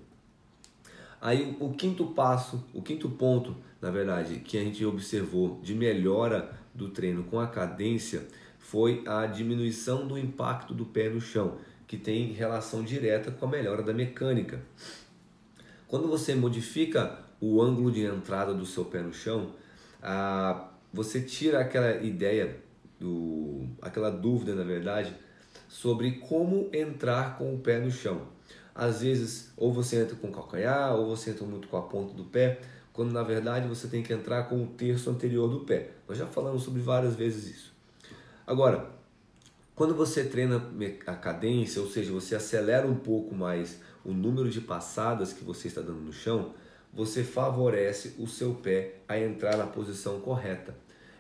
Aí 1.22 1.56
o 1.60 1.72
quinto 1.74 2.08
passo, 2.08 2.64
o 2.74 2.82
quinto 2.82 3.10
ponto, 3.10 3.56
na 3.82 3.90
verdade, 3.90 4.40
que 4.40 4.58
a 4.58 4.62
gente 4.62 4.84
observou 4.86 5.60
de 5.64 5.74
melhora 5.74 6.52
do 6.74 6.90
treino 6.90 7.24
com 7.24 7.40
a 7.40 7.48
cadência 7.48 8.28
foi 8.60 9.04
a 9.06 9.26
diminuição 9.26 10.08
do 10.08 10.18
impacto 10.18 10.74
do 10.74 10.86
pé 10.86 11.10
no 11.10 11.22
chão, 11.22 11.58
que 11.88 11.98
tem 11.98 12.32
relação 12.34 12.84
direta 12.84 13.32
com 13.32 13.46
a 13.46 13.50
melhora 13.50 13.84
da 13.84 13.94
mecânica. 13.94 14.62
Quando 15.88 16.08
você 16.08 16.34
modifica 16.34 17.20
o 17.40 17.62
ângulo 17.62 17.92
de 17.92 18.04
entrada 18.04 18.54
do 18.54 18.66
seu 18.66 18.84
pé 18.84 19.02
no 19.02 19.14
chão, 19.14 19.52
ah, 20.02 20.70
você 20.94 21.20
tira 21.20 21.60
aquela 21.60 21.96
ideia, 21.98 22.56
do, 23.00 23.66
aquela 23.82 24.12
dúvida, 24.12 24.54
na 24.54 24.64
verdade, 24.64 25.14
sobre 25.68 26.20
como 26.20 26.70
entrar 26.72 27.38
com 27.38 27.56
o 27.56 27.58
pé 27.58 27.80
no 27.80 27.90
chão. 27.90 28.22
Às 28.76 29.02
vezes, 29.02 29.52
ou 29.58 29.74
você 29.74 30.02
entra 30.02 30.16
com 30.16 30.28
o 30.28 30.32
calcanhar, 30.32 30.96
ou 30.96 31.08
você 31.08 31.32
entra 31.32 31.46
muito 31.46 31.68
com 31.68 31.78
a 31.78 31.82
ponta 31.82 32.14
do 32.14 32.24
pé, 32.24 32.62
quando 32.94 33.12
na 33.12 33.24
verdade 33.24 33.68
você 33.68 33.88
tem 33.88 34.04
que 34.04 34.14
entrar 34.14 34.44
com 34.44 34.64
o 34.64 34.68
terço 34.68 35.10
anterior 35.10 35.50
do 35.50 35.62
pé. 35.62 35.90
Nós 36.08 36.18
já 36.18 36.28
falamos 36.28 36.64
sobre 36.64 36.82
várias 36.82 37.16
vezes 37.16 37.56
isso. 37.56 37.74
Agora, 38.46 38.92
quando 39.76 39.96
você 39.96 40.24
treina 40.24 40.64
a 41.08 41.16
cadência, 41.16 41.82
ou 41.82 41.90
seja, 41.90 42.12
você 42.12 42.36
acelera 42.36 42.86
um 42.86 42.96
pouco 42.96 43.34
mais 43.34 43.80
o 44.06 44.14
número 44.14 44.50
de 44.50 44.62
passadas 44.62 45.34
que 45.34 45.44
você 45.44 45.68
está 45.68 45.82
dando 45.82 46.02
no 46.02 46.14
chão, 46.14 46.54
você 46.94 47.24
favorece 47.24 48.14
o 48.20 48.28
seu 48.28 48.54
pé 48.54 48.98
a 49.08 49.18
entrar 49.18 49.58
na 49.58 49.66
posição 49.66 50.20
correta. 50.20 50.76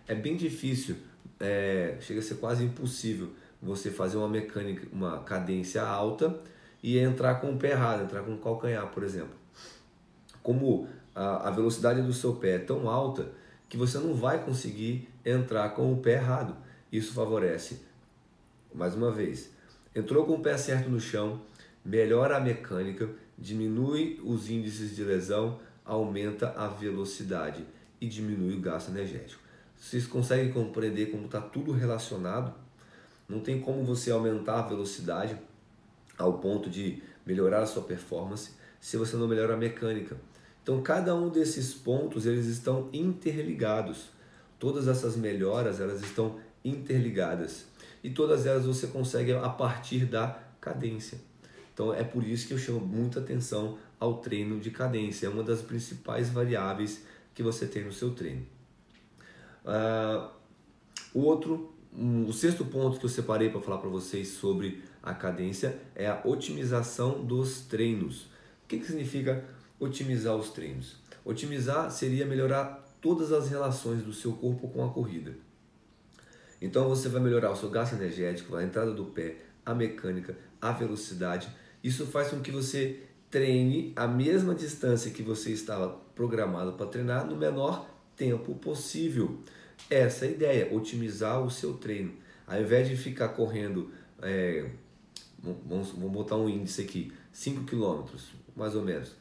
É 0.07 0.13
bem 0.13 0.35
difícil, 0.35 0.97
é, 1.39 1.97
chega 2.01 2.19
a 2.19 2.23
ser 2.23 2.35
quase 2.35 2.63
impossível 2.63 3.29
você 3.61 3.89
fazer 3.89 4.17
uma 4.17 4.27
mecânica, 4.27 4.85
uma 4.91 5.19
cadência 5.19 5.81
alta 5.81 6.37
e 6.81 6.99
entrar 6.99 7.35
com 7.35 7.53
o 7.53 7.57
pé 7.57 7.71
errado, 7.71 8.03
entrar 8.03 8.21
com 8.23 8.33
o 8.33 8.37
calcanhar, 8.37 8.87
por 8.87 9.03
exemplo. 9.03 9.35
Como 10.41 10.87
a, 11.15 11.47
a 11.47 11.51
velocidade 11.51 12.01
do 12.01 12.11
seu 12.11 12.35
pé 12.35 12.55
é 12.55 12.59
tão 12.59 12.89
alta 12.89 13.31
que 13.69 13.77
você 13.77 13.97
não 13.97 14.13
vai 14.13 14.43
conseguir 14.43 15.07
entrar 15.25 15.69
com 15.69 15.93
o 15.93 15.97
pé 15.97 16.15
errado. 16.15 16.55
Isso 16.91 17.13
favorece, 17.13 17.81
mais 18.73 18.93
uma 18.93 19.09
vez, 19.09 19.49
entrou 19.95 20.25
com 20.25 20.33
o 20.33 20.41
pé 20.41 20.57
certo 20.57 20.89
no 20.89 20.99
chão, 20.99 21.41
melhora 21.83 22.37
a 22.37 22.39
mecânica, 22.41 23.09
diminui 23.37 24.19
os 24.23 24.49
índices 24.49 24.95
de 24.95 25.03
lesão, 25.03 25.59
aumenta 25.85 26.49
a 26.57 26.67
velocidade 26.67 27.65
e 28.01 28.07
diminui 28.07 28.55
o 28.55 28.61
gasto 28.61 28.89
energético. 28.89 29.42
Vocês 29.77 30.07
conseguem 30.07 30.51
compreender 30.51 31.11
como 31.11 31.25
está 31.25 31.41
tudo 31.41 31.71
relacionado? 31.71 32.53
Não 33.27 33.39
tem 33.39 33.59
como 33.59 33.83
você 33.83 34.11
aumentar 34.11 34.59
a 34.59 34.67
velocidade 34.67 35.37
ao 36.17 36.39
ponto 36.39 36.69
de 36.69 37.01
melhorar 37.25 37.61
a 37.61 37.65
sua 37.65 37.83
performance 37.83 38.51
se 38.79 38.97
você 38.97 39.15
não 39.15 39.27
melhora 39.27 39.53
a 39.53 39.57
mecânica. 39.57 40.17
Então, 40.61 40.81
cada 40.81 41.13
um 41.15 41.29
desses 41.29 41.73
pontos 41.73 42.25
eles 42.25 42.45
estão 42.45 42.89
interligados. 42.93 44.09
Todas 44.59 44.87
essas 44.87 45.15
melhoras 45.15 45.79
elas 45.79 46.01
estão 46.01 46.39
interligadas 46.63 47.65
e 48.03 48.09
todas 48.09 48.45
elas 48.45 48.65
você 48.65 48.87
consegue 48.87 49.33
a 49.33 49.49
partir 49.49 50.05
da 50.05 50.39
cadência. 50.59 51.17
Então, 51.73 51.93
é 51.93 52.03
por 52.03 52.23
isso 52.23 52.47
que 52.47 52.53
eu 52.53 52.57
chamo 52.57 52.79
muita 52.79 53.19
atenção 53.19 53.77
ao 53.99 54.17
treino 54.17 54.59
de 54.59 54.69
cadência. 54.69 55.27
É 55.27 55.29
uma 55.29 55.43
das 55.43 55.61
principais 55.61 56.29
variáveis 56.29 57.03
que 57.33 57.41
você 57.41 57.65
tem 57.65 57.83
no 57.83 57.91
seu 57.91 58.11
treino. 58.11 58.45
Uh, 59.65 60.29
o 61.13 61.21
outro 61.21 61.73
o 61.95 62.33
sexto 62.33 62.65
ponto 62.65 62.97
que 62.97 63.05
eu 63.05 63.09
separei 63.09 63.49
para 63.49 63.61
falar 63.61 63.77
para 63.77 63.89
vocês 63.89 64.29
sobre 64.29 64.83
a 65.01 65.13
cadência 65.13 65.79
é 65.93 66.07
a 66.07 66.21
otimização 66.25 67.23
dos 67.23 67.61
treinos. 67.61 68.23
O 68.63 68.67
que, 68.67 68.79
que 68.79 68.87
significa 68.87 69.45
otimizar 69.79 70.35
os 70.35 70.49
treinos? 70.49 70.95
Otimizar 71.23 71.91
seria 71.91 72.25
melhorar 72.25 72.83
todas 72.99 73.31
as 73.31 73.47
relações 73.47 74.01
do 74.01 74.11
seu 74.11 74.33
corpo 74.33 74.67
com 74.69 74.83
a 74.83 74.89
corrida. 74.89 75.35
Então 76.59 76.89
você 76.89 77.09
vai 77.09 77.21
melhorar 77.21 77.51
o 77.51 77.55
seu 77.55 77.69
gasto 77.69 77.93
energético, 77.93 78.55
a 78.55 78.63
entrada 78.63 78.91
do 78.91 79.05
pé, 79.05 79.35
a 79.63 79.75
mecânica, 79.75 80.35
a 80.59 80.71
velocidade. 80.71 81.47
Isso 81.83 82.07
faz 82.07 82.29
com 82.29 82.39
que 82.39 82.49
você 82.49 83.03
treine 83.29 83.93
a 83.95 84.07
mesma 84.07 84.55
distância 84.55 85.11
que 85.11 85.21
você 85.21 85.51
estava 85.51 85.89
programado 86.15 86.73
para 86.73 86.87
treinar 86.87 87.27
no 87.27 87.35
menor 87.35 87.92
tempo 88.23 88.55
possível. 88.55 89.39
Essa 89.89 90.25
é 90.25 90.29
a 90.29 90.31
ideia, 90.31 90.73
otimizar 90.73 91.43
o 91.43 91.51
seu 91.51 91.73
treino. 91.73 92.13
Ao 92.47 92.59
invés 92.59 92.87
de 92.87 92.95
ficar 92.95 93.29
correndo, 93.29 93.91
é, 94.21 94.69
vamos, 95.65 95.89
vamos 95.89 96.11
botar 96.11 96.37
um 96.37 96.47
índice 96.47 96.81
aqui, 96.81 97.11
5 97.33 97.65
km, 97.65 98.05
mais 98.55 98.75
ou 98.75 98.83
menos. 98.83 99.11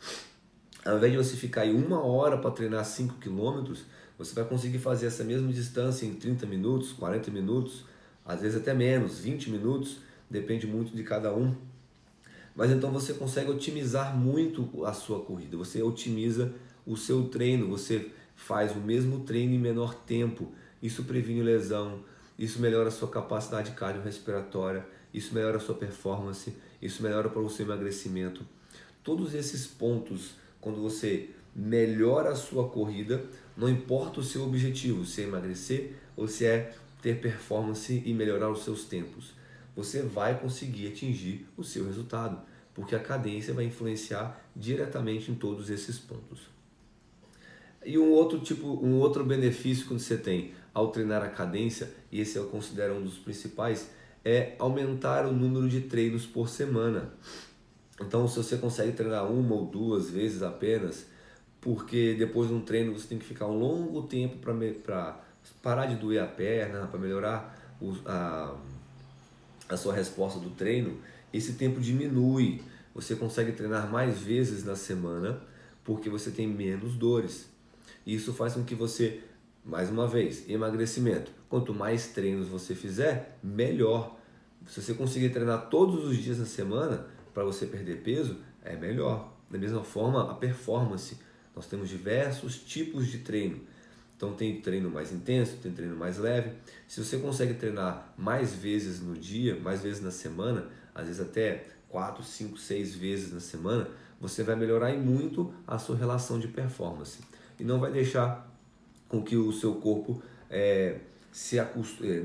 Ao 0.84 0.96
invés 0.96 1.12
de 1.12 1.18
você 1.18 1.36
ficar 1.36 1.62
aí 1.62 1.74
uma 1.74 2.00
hora 2.00 2.38
para 2.38 2.50
treinar 2.52 2.84
5 2.84 3.14
km, 3.16 3.74
você 4.16 4.34
vai 4.34 4.44
conseguir 4.44 4.78
fazer 4.78 5.06
essa 5.06 5.24
mesma 5.24 5.52
distância 5.52 6.06
em 6.06 6.14
30 6.14 6.46
minutos, 6.46 6.92
40 6.92 7.30
minutos, 7.30 7.84
às 8.24 8.40
vezes 8.40 8.60
até 8.60 8.72
menos, 8.72 9.18
20 9.18 9.50
minutos, 9.50 9.98
depende 10.30 10.66
muito 10.66 10.94
de 10.94 11.02
cada 11.02 11.34
um. 11.34 11.56
Mas 12.54 12.70
então 12.70 12.92
você 12.92 13.14
consegue 13.14 13.50
otimizar 13.50 14.16
muito 14.16 14.84
a 14.84 14.92
sua 14.92 15.20
corrida, 15.20 15.56
você 15.56 15.82
otimiza 15.82 16.52
o 16.86 16.96
seu 16.96 17.28
treino, 17.28 17.68
você 17.68 18.10
faz 18.42 18.72
o 18.72 18.80
mesmo 18.80 19.20
treino 19.20 19.54
em 19.54 19.58
menor 19.58 19.94
tempo. 19.94 20.52
Isso 20.82 21.04
previne 21.04 21.42
lesão, 21.42 22.00
isso 22.36 22.60
melhora 22.60 22.88
a 22.88 22.90
sua 22.90 23.08
capacidade 23.08 23.70
cardiorrespiratória, 23.70 24.84
isso 25.14 25.32
melhora 25.32 25.58
a 25.58 25.60
sua 25.60 25.76
performance, 25.76 26.52
isso 26.80 27.02
melhora 27.02 27.28
para 27.28 27.40
o 27.40 27.48
seu 27.48 27.64
emagrecimento. 27.64 28.44
Todos 29.04 29.32
esses 29.32 29.66
pontos, 29.66 30.34
quando 30.60 30.80
você 30.80 31.30
melhora 31.54 32.30
a 32.30 32.34
sua 32.34 32.68
corrida, 32.68 33.24
não 33.56 33.68
importa 33.68 34.18
o 34.18 34.24
seu 34.24 34.42
objetivo, 34.42 35.04
se 35.04 35.20
é 35.20 35.24
emagrecer 35.24 35.94
ou 36.16 36.26
se 36.26 36.44
é 36.44 36.74
ter 37.00 37.20
performance 37.20 38.02
e 38.04 38.12
melhorar 38.12 38.50
os 38.50 38.64
seus 38.64 38.84
tempos, 38.84 39.34
você 39.76 40.02
vai 40.02 40.38
conseguir 40.40 40.88
atingir 40.88 41.46
o 41.56 41.62
seu 41.62 41.86
resultado, 41.86 42.40
porque 42.74 42.96
a 42.96 43.00
cadência 43.00 43.54
vai 43.54 43.66
influenciar 43.66 44.40
diretamente 44.54 45.30
em 45.30 45.34
todos 45.34 45.70
esses 45.70 45.98
pontos. 45.98 46.50
E 47.84 47.98
um 47.98 48.10
outro 48.10 48.38
tipo, 48.38 48.66
um 48.66 48.98
outro 48.98 49.24
benefício 49.24 49.86
que 49.86 49.94
você 49.94 50.16
tem 50.16 50.52
ao 50.72 50.88
treinar 50.88 51.22
a 51.22 51.28
cadência, 51.28 51.90
e 52.10 52.20
esse 52.20 52.36
eu 52.36 52.46
considero 52.46 52.94
um 52.94 53.02
dos 53.02 53.18
principais, 53.18 53.90
é 54.24 54.54
aumentar 54.58 55.26
o 55.26 55.32
número 55.32 55.68
de 55.68 55.82
treinos 55.82 56.24
por 56.24 56.48
semana. 56.48 57.12
Então, 58.00 58.26
se 58.26 58.36
você 58.36 58.56
consegue 58.56 58.92
treinar 58.92 59.30
uma 59.30 59.54
ou 59.54 59.66
duas 59.66 60.10
vezes 60.10 60.42
apenas, 60.42 61.06
porque 61.60 62.14
depois 62.14 62.48
de 62.48 62.54
um 62.54 62.60
treino 62.60 62.92
você 62.92 63.06
tem 63.06 63.18
que 63.18 63.24
ficar 63.24 63.46
um 63.46 63.58
longo 63.58 64.02
tempo 64.02 64.36
para 64.38 65.20
parar 65.62 65.86
de 65.86 65.96
doer 65.96 66.22
a 66.22 66.26
perna, 66.26 66.86
para 66.86 66.98
melhorar 66.98 67.76
o, 67.80 67.94
a, 68.06 68.56
a 69.68 69.76
sua 69.76 69.94
resposta 69.94 70.40
do 70.40 70.50
treino, 70.50 70.98
esse 71.32 71.54
tempo 71.54 71.80
diminui. 71.80 72.62
Você 72.94 73.14
consegue 73.14 73.52
treinar 73.52 73.90
mais 73.90 74.18
vezes 74.18 74.64
na 74.64 74.76
semana 74.76 75.40
porque 75.84 76.10
você 76.10 76.30
tem 76.30 76.46
menos 76.46 76.94
dores. 76.94 77.48
Isso 78.06 78.32
faz 78.32 78.54
com 78.54 78.64
que 78.64 78.74
você, 78.74 79.20
mais 79.64 79.88
uma 79.88 80.08
vez, 80.08 80.48
emagrecimento. 80.48 81.30
Quanto 81.48 81.72
mais 81.72 82.08
treinos 82.08 82.48
você 82.48 82.74
fizer, 82.74 83.38
melhor. 83.42 84.18
Se 84.66 84.82
você 84.82 84.94
conseguir 84.94 85.30
treinar 85.30 85.68
todos 85.68 86.04
os 86.04 86.16
dias 86.16 86.38
na 86.38 86.44
semana 86.44 87.06
para 87.32 87.44
você 87.44 87.66
perder 87.66 88.02
peso, 88.02 88.38
é 88.64 88.76
melhor. 88.76 89.32
Da 89.48 89.58
mesma 89.58 89.84
forma, 89.84 90.30
a 90.30 90.34
performance. 90.34 91.18
Nós 91.54 91.66
temos 91.66 91.88
diversos 91.88 92.58
tipos 92.58 93.06
de 93.06 93.18
treino. 93.18 93.60
Então 94.16 94.34
tem 94.34 94.60
treino 94.60 94.90
mais 94.90 95.12
intenso, 95.12 95.56
tem 95.62 95.72
treino 95.72 95.96
mais 95.96 96.18
leve. 96.18 96.52
Se 96.88 97.02
você 97.04 97.18
consegue 97.18 97.54
treinar 97.54 98.14
mais 98.16 98.54
vezes 98.54 99.00
no 99.00 99.14
dia, 99.14 99.58
mais 99.60 99.82
vezes 99.82 100.00
na 100.00 100.10
semana, 100.10 100.68
às 100.94 101.06
vezes 101.06 101.20
até 101.20 101.66
4, 101.88 102.22
5, 102.22 102.56
6 102.58 102.94
vezes 102.94 103.32
na 103.32 103.40
semana, 103.40 103.88
você 104.20 104.42
vai 104.42 104.56
melhorar 104.56 104.92
muito 104.94 105.52
a 105.66 105.78
sua 105.78 105.96
relação 105.96 106.38
de 106.38 106.48
performance 106.48 107.18
e 107.62 107.64
não 107.64 107.78
vai 107.78 107.92
deixar 107.92 108.52
com 109.08 109.22
que 109.22 109.36
o 109.36 109.52
seu 109.52 109.76
corpo 109.76 110.20
é, 110.50 110.98
se 111.30 111.60
é, 111.60 111.72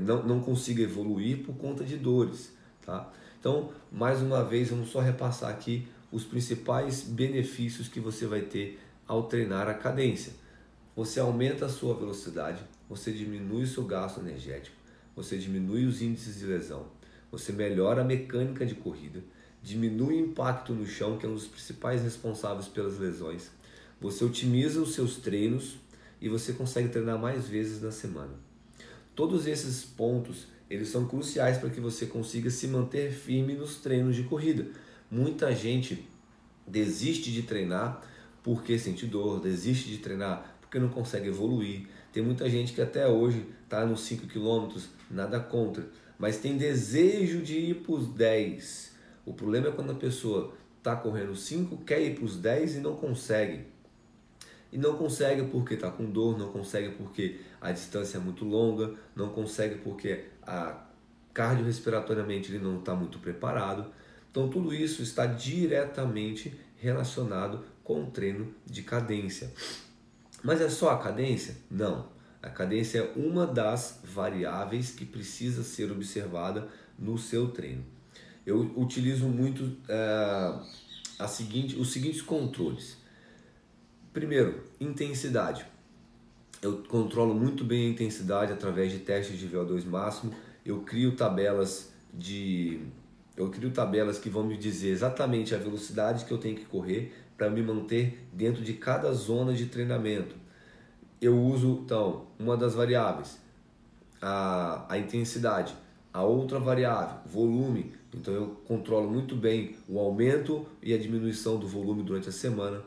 não, 0.00 0.24
não 0.24 0.40
consiga 0.40 0.82
evoluir 0.82 1.44
por 1.44 1.54
conta 1.54 1.84
de 1.84 1.96
dores. 1.96 2.52
Tá? 2.84 3.08
Então, 3.38 3.70
mais 3.92 4.20
uma 4.20 4.42
vez, 4.42 4.70
vamos 4.70 4.90
só 4.90 4.98
repassar 4.98 5.50
aqui 5.50 5.86
os 6.10 6.24
principais 6.24 7.02
benefícios 7.02 7.86
que 7.86 8.00
você 8.00 8.26
vai 8.26 8.40
ter 8.40 8.80
ao 9.06 9.28
treinar 9.28 9.68
a 9.68 9.74
cadência. 9.74 10.32
Você 10.96 11.20
aumenta 11.20 11.66
a 11.66 11.68
sua 11.68 11.94
velocidade, 11.94 12.60
você 12.88 13.12
diminui 13.12 13.62
o 13.62 13.68
seu 13.68 13.84
gasto 13.84 14.18
energético, 14.18 14.76
você 15.14 15.38
diminui 15.38 15.84
os 15.84 16.02
índices 16.02 16.40
de 16.40 16.46
lesão, 16.46 16.86
você 17.30 17.52
melhora 17.52 18.00
a 18.00 18.04
mecânica 18.04 18.66
de 18.66 18.74
corrida, 18.74 19.22
diminui 19.62 20.16
o 20.16 20.26
impacto 20.30 20.72
no 20.72 20.84
chão, 20.84 21.16
que 21.16 21.24
é 21.24 21.28
um 21.28 21.34
dos 21.34 21.46
principais 21.46 22.02
responsáveis 22.02 22.66
pelas 22.66 22.98
lesões, 22.98 23.52
você 24.00 24.24
otimiza 24.24 24.80
os 24.80 24.94
seus 24.94 25.16
treinos 25.16 25.76
e 26.20 26.28
você 26.28 26.52
consegue 26.52 26.88
treinar 26.88 27.18
mais 27.18 27.48
vezes 27.48 27.82
na 27.82 27.90
semana. 27.90 28.34
Todos 29.14 29.46
esses 29.46 29.84
pontos, 29.84 30.46
eles 30.70 30.88
são 30.88 31.06
cruciais 31.06 31.58
para 31.58 31.70
que 31.70 31.80
você 31.80 32.06
consiga 32.06 32.50
se 32.50 32.68
manter 32.68 33.12
firme 33.12 33.54
nos 33.54 33.76
treinos 33.76 34.14
de 34.14 34.22
corrida. 34.24 34.66
Muita 35.10 35.54
gente 35.54 36.06
desiste 36.66 37.32
de 37.32 37.42
treinar 37.42 38.02
porque 38.42 38.78
sente 38.78 39.06
dor, 39.06 39.40
desiste 39.40 39.88
de 39.88 39.98
treinar 39.98 40.56
porque 40.60 40.78
não 40.78 40.88
consegue 40.88 41.28
evoluir. 41.28 41.86
Tem 42.12 42.22
muita 42.22 42.48
gente 42.48 42.72
que 42.72 42.80
até 42.80 43.08
hoje 43.08 43.46
está 43.64 43.84
nos 43.84 44.02
5 44.02 44.26
km, 44.26 44.80
nada 45.10 45.40
contra, 45.40 45.88
mas 46.18 46.38
tem 46.38 46.56
desejo 46.56 47.42
de 47.42 47.58
ir 47.58 47.74
para 47.76 47.94
os 47.94 48.08
10. 48.08 48.92
O 49.24 49.32
problema 49.32 49.68
é 49.68 49.72
quando 49.72 49.92
a 49.92 49.94
pessoa 49.94 50.54
está 50.78 50.94
correndo 50.94 51.34
5, 51.34 51.78
quer 51.78 52.00
ir 52.00 52.14
para 52.14 52.24
os 52.24 52.36
10 52.36 52.76
e 52.76 52.80
não 52.80 52.96
consegue. 52.96 53.77
E 54.70 54.78
não 54.78 54.96
consegue 54.96 55.44
porque 55.44 55.74
está 55.74 55.90
com 55.90 56.10
dor, 56.10 56.38
não 56.38 56.52
consegue 56.52 56.90
porque 56.90 57.40
a 57.60 57.72
distância 57.72 58.18
é 58.18 58.20
muito 58.20 58.44
longa, 58.44 58.94
não 59.16 59.30
consegue 59.30 59.76
porque 59.76 60.24
a 60.42 60.84
cardiorrespiratoriamente 61.32 62.50
ele 62.52 62.62
não 62.62 62.78
está 62.78 62.94
muito 62.94 63.18
preparado. 63.18 63.90
Então 64.30 64.48
tudo 64.48 64.74
isso 64.74 65.02
está 65.02 65.24
diretamente 65.24 66.58
relacionado 66.76 67.64
com 67.82 68.04
o 68.04 68.10
treino 68.10 68.54
de 68.66 68.82
cadência. 68.82 69.52
Mas 70.42 70.60
é 70.60 70.68
só 70.68 70.90
a 70.90 70.98
cadência? 70.98 71.56
Não. 71.70 72.08
A 72.42 72.48
cadência 72.48 72.98
é 72.98 73.12
uma 73.16 73.46
das 73.46 74.00
variáveis 74.04 74.90
que 74.90 75.04
precisa 75.04 75.64
ser 75.64 75.90
observada 75.90 76.68
no 76.98 77.18
seu 77.18 77.48
treino. 77.48 77.84
Eu 78.46 78.72
utilizo 78.76 79.26
muito 79.26 79.76
é, 79.88 80.54
a 81.18 81.26
seguinte, 81.26 81.76
os 81.76 81.92
seguintes 81.92 82.22
controles. 82.22 82.96
Primeiro, 84.12 84.62
intensidade. 84.80 85.64
Eu 86.60 86.82
controlo 86.88 87.34
muito 87.34 87.64
bem 87.64 87.86
a 87.86 87.90
intensidade 87.90 88.52
através 88.52 88.90
de 88.90 88.98
testes 88.98 89.38
de 89.38 89.48
VO2 89.48 89.84
máximo. 89.84 90.34
Eu 90.64 90.80
crio 90.80 91.14
tabelas 91.14 91.92
de 92.12 92.80
eu 93.36 93.48
crio 93.50 93.70
tabelas 93.70 94.18
que 94.18 94.28
vão 94.28 94.42
me 94.44 94.56
dizer 94.56 94.88
exatamente 94.88 95.54
a 95.54 95.58
velocidade 95.58 96.24
que 96.24 96.32
eu 96.32 96.38
tenho 96.38 96.56
que 96.56 96.64
correr 96.64 97.14
para 97.36 97.48
me 97.48 97.62
manter 97.62 98.26
dentro 98.32 98.64
de 98.64 98.72
cada 98.72 99.12
zona 99.12 99.52
de 99.52 99.66
treinamento. 99.66 100.34
Eu 101.20 101.38
uso 101.40 101.82
então 101.84 102.26
uma 102.36 102.56
das 102.56 102.74
variáveis, 102.74 103.38
a, 104.20 104.92
a 104.92 104.98
intensidade, 104.98 105.76
a 106.12 106.24
outra 106.24 106.58
variável, 106.58 107.18
volume. 107.26 107.92
Então 108.12 108.34
eu 108.34 108.48
controlo 108.66 109.08
muito 109.08 109.36
bem 109.36 109.76
o 109.88 110.00
aumento 110.00 110.66
e 110.82 110.92
a 110.92 110.98
diminuição 110.98 111.58
do 111.58 111.68
volume 111.68 112.02
durante 112.02 112.28
a 112.28 112.32
semana. 112.32 112.82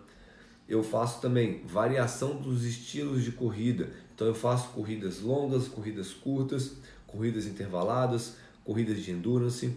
Eu 0.67 0.83
faço 0.83 1.21
também 1.21 1.61
variação 1.65 2.35
dos 2.35 2.63
estilos 2.63 3.23
de 3.23 3.31
corrida. 3.31 3.89
Então 4.15 4.27
eu 4.27 4.35
faço 4.35 4.69
corridas 4.69 5.21
longas, 5.21 5.67
corridas 5.67 6.13
curtas, 6.13 6.77
corridas 7.07 7.45
intervaladas, 7.45 8.35
corridas 8.63 9.01
de 9.01 9.11
endurance. 9.11 9.75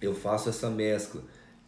Eu 0.00 0.14
faço 0.14 0.48
essa 0.48 0.70
mescla. 0.70 1.22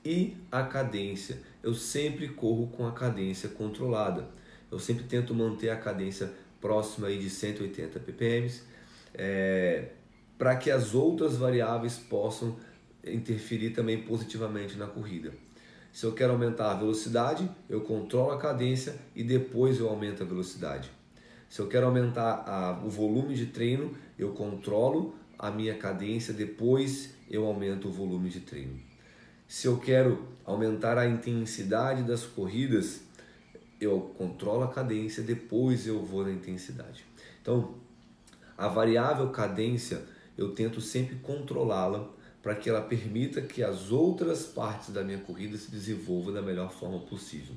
E 0.05 0.37
a 0.53 0.63
cadência 0.63 1.39
eu 1.65 1.75
sempre 1.75 2.29
corro 2.29 2.67
com 2.67 2.87
a 2.87 2.93
cadência 2.93 3.49
controlada. 3.49 4.29
Eu 4.71 4.79
sempre 4.79 5.05
tento 5.05 5.35
manter 5.35 5.71
a 5.71 5.77
cadência 5.77 6.31
próxima 6.61 7.07
aí 7.07 7.19
de 7.19 7.31
180 7.31 7.99
ppm, 8.01 8.51
é, 9.15 9.89
para 10.37 10.57
que 10.57 10.71
as 10.71 10.95
outras 10.95 11.37
variáveis 11.37 11.97
possam 11.97 12.57
interferir 13.03 13.71
também 13.71 14.03
positivamente 14.03 14.77
na 14.77 14.87
corrida. 14.87 15.33
Se 15.95 16.05
eu 16.05 16.13
quero 16.13 16.33
aumentar 16.33 16.73
a 16.73 16.75
velocidade, 16.75 17.49
eu 17.71 17.83
controlo 17.83 18.33
a 18.33 18.37
cadência 18.37 18.97
e 19.15 19.23
depois 19.23 19.79
eu 19.79 19.89
aumento 19.89 20.25
a 20.25 20.27
velocidade. 20.27 20.91
Se 21.49 21.61
eu 21.61 21.69
quero 21.69 21.87
aumentar 21.87 22.43
a, 22.49 22.85
o 22.85 22.91
volume 22.91 23.37
de 23.37 23.47
treino, 23.47 23.97
eu 24.19 24.33
controlo 24.33 25.15
a 25.39 25.53
minha 25.53 25.77
cadência, 25.77 26.35
depois 26.35 27.15
eu 27.31 27.47
aumento 27.47 27.87
o 27.87 27.93
volume 27.93 28.29
de 28.29 28.41
treino. 28.41 28.77
Se 29.47 29.69
eu 29.69 29.79
quero 29.79 30.27
aumentar 30.45 30.99
a 30.99 31.07
intensidade 31.07 32.03
das 32.03 32.25
corridas, 32.25 33.03
eu 33.81 34.13
controlo 34.19 34.65
a 34.65 34.73
cadência, 34.73 35.23
depois 35.23 35.87
eu 35.87 36.05
vou 36.05 36.25
na 36.25 36.33
intensidade. 36.33 37.05
Então, 37.41 37.77
a 38.59 38.67
variável 38.67 39.29
cadência, 39.29 40.03
eu 40.37 40.57
tento 40.57 40.81
sempre 40.81 41.15
controlá-la 41.23 42.11
para 42.45 42.55
que 42.55 42.69
ela 42.69 42.83
permita 42.83 43.41
que 43.41 43.63
as 43.63 43.91
outras 43.91 44.45
partes 44.45 44.91
da 44.91 45.03
minha 45.03 45.17
corrida 45.17 45.57
se 45.57 45.71
desenvolvam 45.71 46.35
da 46.35 46.43
melhor 46.43 46.71
forma 46.71 47.01
possível. 47.01 47.55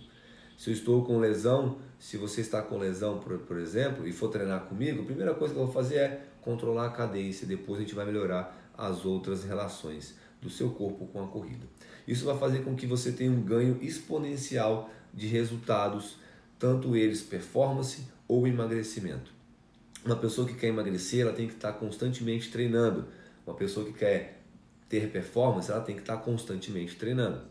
Se 0.58 0.70
eu 0.70 0.74
estou 0.74 1.04
com 1.04 1.20
lesão, 1.20 1.80
se 2.00 2.16
você 2.16 2.40
está 2.40 2.62
com 2.62 2.78
lesão, 2.78 3.20
por, 3.20 3.38
por 3.40 3.58
exemplo, 3.58 4.08
e 4.08 4.14
for 4.14 4.30
treinar 4.30 4.62
comigo, 4.62 5.02
a 5.02 5.06
primeira 5.06 5.34
coisa 5.34 5.54
que 5.54 5.60
eu 5.60 5.66
vou 5.66 5.74
fazer 5.74 5.96
é 5.98 6.24
controlar 6.42 6.86
a 6.86 6.90
cadência, 6.90 7.46
depois 7.46 7.80
a 7.80 7.82
gente 7.82 7.94
vai 7.94 8.06
melhorar 8.06 8.72
as 8.78 9.04
outras 9.04 9.44
relações 9.44 10.16
do 10.42 10.50
seu 10.50 10.70
corpo 10.70 11.06
com 11.08 11.22
a 11.22 11.28
corrida. 11.28 11.68
Isso 12.08 12.24
vai 12.24 12.38
fazer 12.38 12.60
com 12.64 12.74
que 12.74 12.88
você 12.88 13.12
tenha 13.12 13.30
um 13.30 13.42
ganho 13.42 13.78
exponencial 13.82 14.90
de 15.14 15.28
resultados, 15.28 16.16
tanto 16.58 16.96
eles 16.96 17.22
performance 17.22 18.08
ou 18.26 18.48
emagrecimento. 18.48 19.34
Uma 20.06 20.16
pessoa 20.16 20.48
que 20.48 20.54
quer 20.54 20.68
emagrecer, 20.68 21.24
ela 21.24 21.34
tem 21.34 21.46
que 21.46 21.56
estar 21.56 21.74
constantemente 21.74 22.50
treinando. 22.50 23.06
Uma 23.46 23.56
pessoa 23.56 23.86
que 23.86 23.92
quer 23.92 24.37
ter 24.90 25.12
performance, 25.12 25.72
ela 25.72 25.82
tem 25.82 25.96
que 25.96 26.02
estar 26.02 26.18
constantemente 26.18 26.96
treinando. 26.96 27.42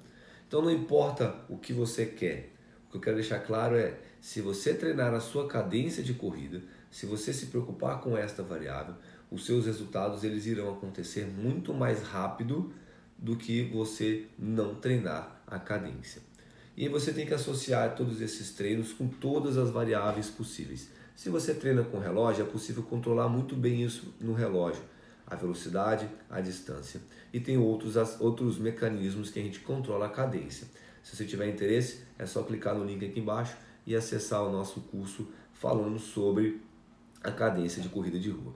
Então 0.46 0.62
não 0.62 0.70
importa 0.70 1.35
o 1.49 1.57
que 1.57 1.72
você 1.72 2.07
quer. 2.07 2.53
O 2.87 2.90
que 2.92 2.96
eu 2.96 3.01
quero 3.01 3.16
deixar 3.16 3.40
claro 3.40 3.77
é, 3.77 3.99
se 4.20 4.40
você 4.40 4.75
treinar 4.75 5.12
a 5.12 5.20
sua 5.20 5.46
cadência 5.46 6.03
de 6.03 6.14
corrida, 6.14 6.62
se 6.90 7.05
você 7.05 7.33
se 7.33 7.46
preocupar 7.46 8.01
com 8.01 8.16
esta 8.16 8.42
variável, 8.42 8.94
os 9.31 9.44
seus 9.44 9.66
resultados 9.66 10.25
eles 10.25 10.46
irão 10.46 10.72
acontecer 10.72 11.27
muito 11.27 11.75
mais 11.75 12.03
rápido 12.03 12.72
do 13.18 13.37
que 13.37 13.64
você 13.64 14.27
não 14.38 14.75
treinar 14.75 15.42
a 15.46 15.59
cadência. 15.59 16.22
E 16.77 16.88
você 16.88 17.12
tem 17.12 17.27
que 17.27 17.35
associar 17.35 17.94
todos 17.94 18.20
esses 18.20 18.53
treinos 18.53 18.92
com 18.92 19.09
todas 19.09 19.57
as 19.57 19.70
variáveis 19.70 20.29
possíveis. 20.29 20.90
Se 21.14 21.31
você 21.31 21.55
treina 21.55 21.83
com 21.83 21.99
relógio, 21.99 22.44
é 22.44 22.46
possível 22.46 22.83
controlar 22.83 23.29
muito 23.29 23.57
bem 23.57 23.83
isso 23.83 24.14
no 24.20 24.35
relógio, 24.35 24.83
a 25.26 25.34
velocidade, 25.34 26.08
a 26.30 26.40
distância. 26.40 27.00
E 27.32 27.40
tem 27.40 27.58
outros, 27.58 27.96
outros 28.20 28.58
mecanismos 28.58 29.30
que 29.30 29.40
a 29.40 29.42
gente 29.42 29.60
controla 29.60 30.06
a 30.06 30.10
cadência. 30.10 30.66
Se 31.02 31.16
você 31.16 31.24
tiver 31.24 31.48
interesse, 31.48 32.02
é 32.18 32.26
só 32.26 32.42
clicar 32.42 32.74
no 32.74 32.84
link 32.84 33.04
aqui 33.04 33.20
embaixo 33.20 33.56
e 33.86 33.94
acessar 33.94 34.42
o 34.42 34.50
nosso 34.50 34.80
curso 34.82 35.28
falando 35.52 35.98
sobre 35.98 36.60
a 37.22 37.30
cadência 37.30 37.82
de 37.82 37.88
corrida 37.88 38.18
de 38.18 38.30
rua. 38.30 38.54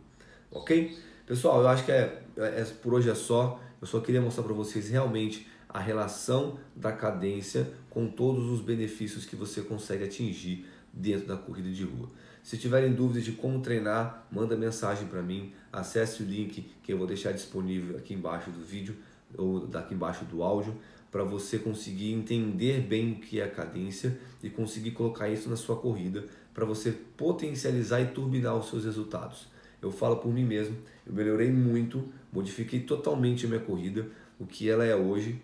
Ok? 0.50 0.98
Pessoal, 1.26 1.60
eu 1.60 1.68
acho 1.68 1.84
que 1.84 1.92
é, 1.92 2.22
é 2.36 2.64
por 2.82 2.94
hoje 2.94 3.10
é 3.10 3.14
só. 3.14 3.60
Eu 3.80 3.86
só 3.86 4.00
queria 4.00 4.20
mostrar 4.20 4.44
para 4.44 4.52
vocês 4.52 4.88
realmente 4.88 5.48
a 5.68 5.78
relação 5.78 6.58
da 6.74 6.92
cadência 6.92 7.72
com 7.88 8.08
todos 8.08 8.46
os 8.50 8.60
benefícios 8.60 9.24
que 9.24 9.36
você 9.36 9.62
consegue 9.62 10.04
atingir 10.04 10.66
dentro 10.92 11.28
da 11.28 11.36
corrida 11.36 11.70
de 11.70 11.84
rua. 11.84 12.08
Se 12.42 12.56
tiverem 12.56 12.92
dúvidas 12.92 13.24
de 13.24 13.32
como 13.32 13.60
treinar, 13.60 14.26
manda 14.30 14.56
mensagem 14.56 15.06
para 15.06 15.22
mim, 15.22 15.52
acesse 15.72 16.22
o 16.22 16.26
link 16.26 16.70
que 16.82 16.92
eu 16.92 16.98
vou 16.98 17.06
deixar 17.06 17.32
disponível 17.32 17.96
aqui 17.96 18.14
embaixo 18.14 18.50
do 18.50 18.64
vídeo 18.64 18.96
ou 19.36 19.66
daqui 19.66 19.94
embaixo 19.94 20.24
do 20.24 20.42
áudio 20.42 20.74
para 21.10 21.24
você 21.24 21.58
conseguir 21.58 22.12
entender 22.12 22.80
bem 22.80 23.12
o 23.12 23.16
que 23.16 23.40
é 23.40 23.44
a 23.44 23.50
cadência 23.50 24.18
e 24.42 24.48
conseguir 24.48 24.92
colocar 24.92 25.28
isso 25.28 25.50
na 25.50 25.56
sua 25.56 25.76
corrida 25.76 26.24
para 26.54 26.64
você 26.64 26.92
potencializar 26.92 28.00
e 28.00 28.06
turbinar 28.06 28.56
os 28.56 28.68
seus 28.68 28.84
resultados. 28.84 29.48
Eu 29.82 29.90
falo 29.90 30.16
por 30.16 30.32
mim 30.32 30.44
mesmo, 30.44 30.76
eu 31.06 31.12
melhorei 31.12 31.50
muito, 31.50 32.08
modifiquei 32.32 32.80
totalmente 32.80 33.46
a 33.46 33.48
minha 33.48 33.60
corrida, 33.60 34.06
o 34.38 34.46
que 34.46 34.68
ela 34.68 34.84
é 34.84 34.94
hoje 34.94 35.40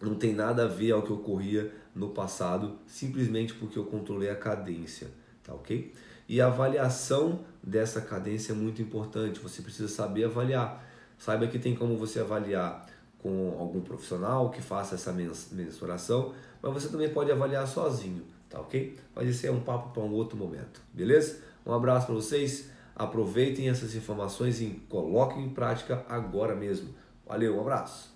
não 0.00 0.14
tem 0.14 0.34
nada 0.34 0.64
a 0.64 0.68
ver 0.68 0.92
ao 0.92 1.02
que 1.02 1.12
ocorria 1.12 1.70
no 1.94 2.10
passado, 2.10 2.78
simplesmente 2.86 3.54
porque 3.54 3.78
eu 3.78 3.84
controlei 3.84 4.30
a 4.30 4.34
cadência, 4.34 5.08
tá 5.42 5.54
ok? 5.54 5.92
E 6.30 6.40
a 6.40 6.46
avaliação 6.46 7.40
dessa 7.60 8.00
cadência 8.00 8.52
é 8.52 8.54
muito 8.54 8.80
importante, 8.80 9.40
você 9.40 9.62
precisa 9.62 9.88
saber 9.88 10.26
avaliar. 10.26 10.80
Saiba 11.18 11.48
que 11.48 11.58
tem 11.58 11.74
como 11.74 11.96
você 11.96 12.20
avaliar 12.20 12.86
com 13.18 13.56
algum 13.58 13.80
profissional 13.80 14.48
que 14.48 14.62
faça 14.62 14.94
essa 14.94 15.12
mensuração, 15.12 16.32
mas 16.62 16.72
você 16.72 16.88
também 16.88 17.08
pode 17.08 17.32
avaliar 17.32 17.66
sozinho, 17.66 18.22
tá 18.48 18.60
ok? 18.60 18.96
Mas 19.12 19.28
isso 19.28 19.44
é 19.44 19.50
um 19.50 19.58
papo 19.58 19.92
para 19.92 20.04
um 20.04 20.12
outro 20.12 20.38
momento, 20.38 20.80
beleza? 20.94 21.40
Um 21.66 21.72
abraço 21.72 22.06
para 22.06 22.14
vocês. 22.14 22.70
Aproveitem 22.94 23.68
essas 23.68 23.96
informações 23.96 24.60
e 24.60 24.80
coloquem 24.88 25.44
em 25.44 25.50
prática 25.50 26.04
agora 26.08 26.54
mesmo. 26.54 26.94
Valeu, 27.26 27.56
um 27.56 27.60
abraço. 27.60 28.14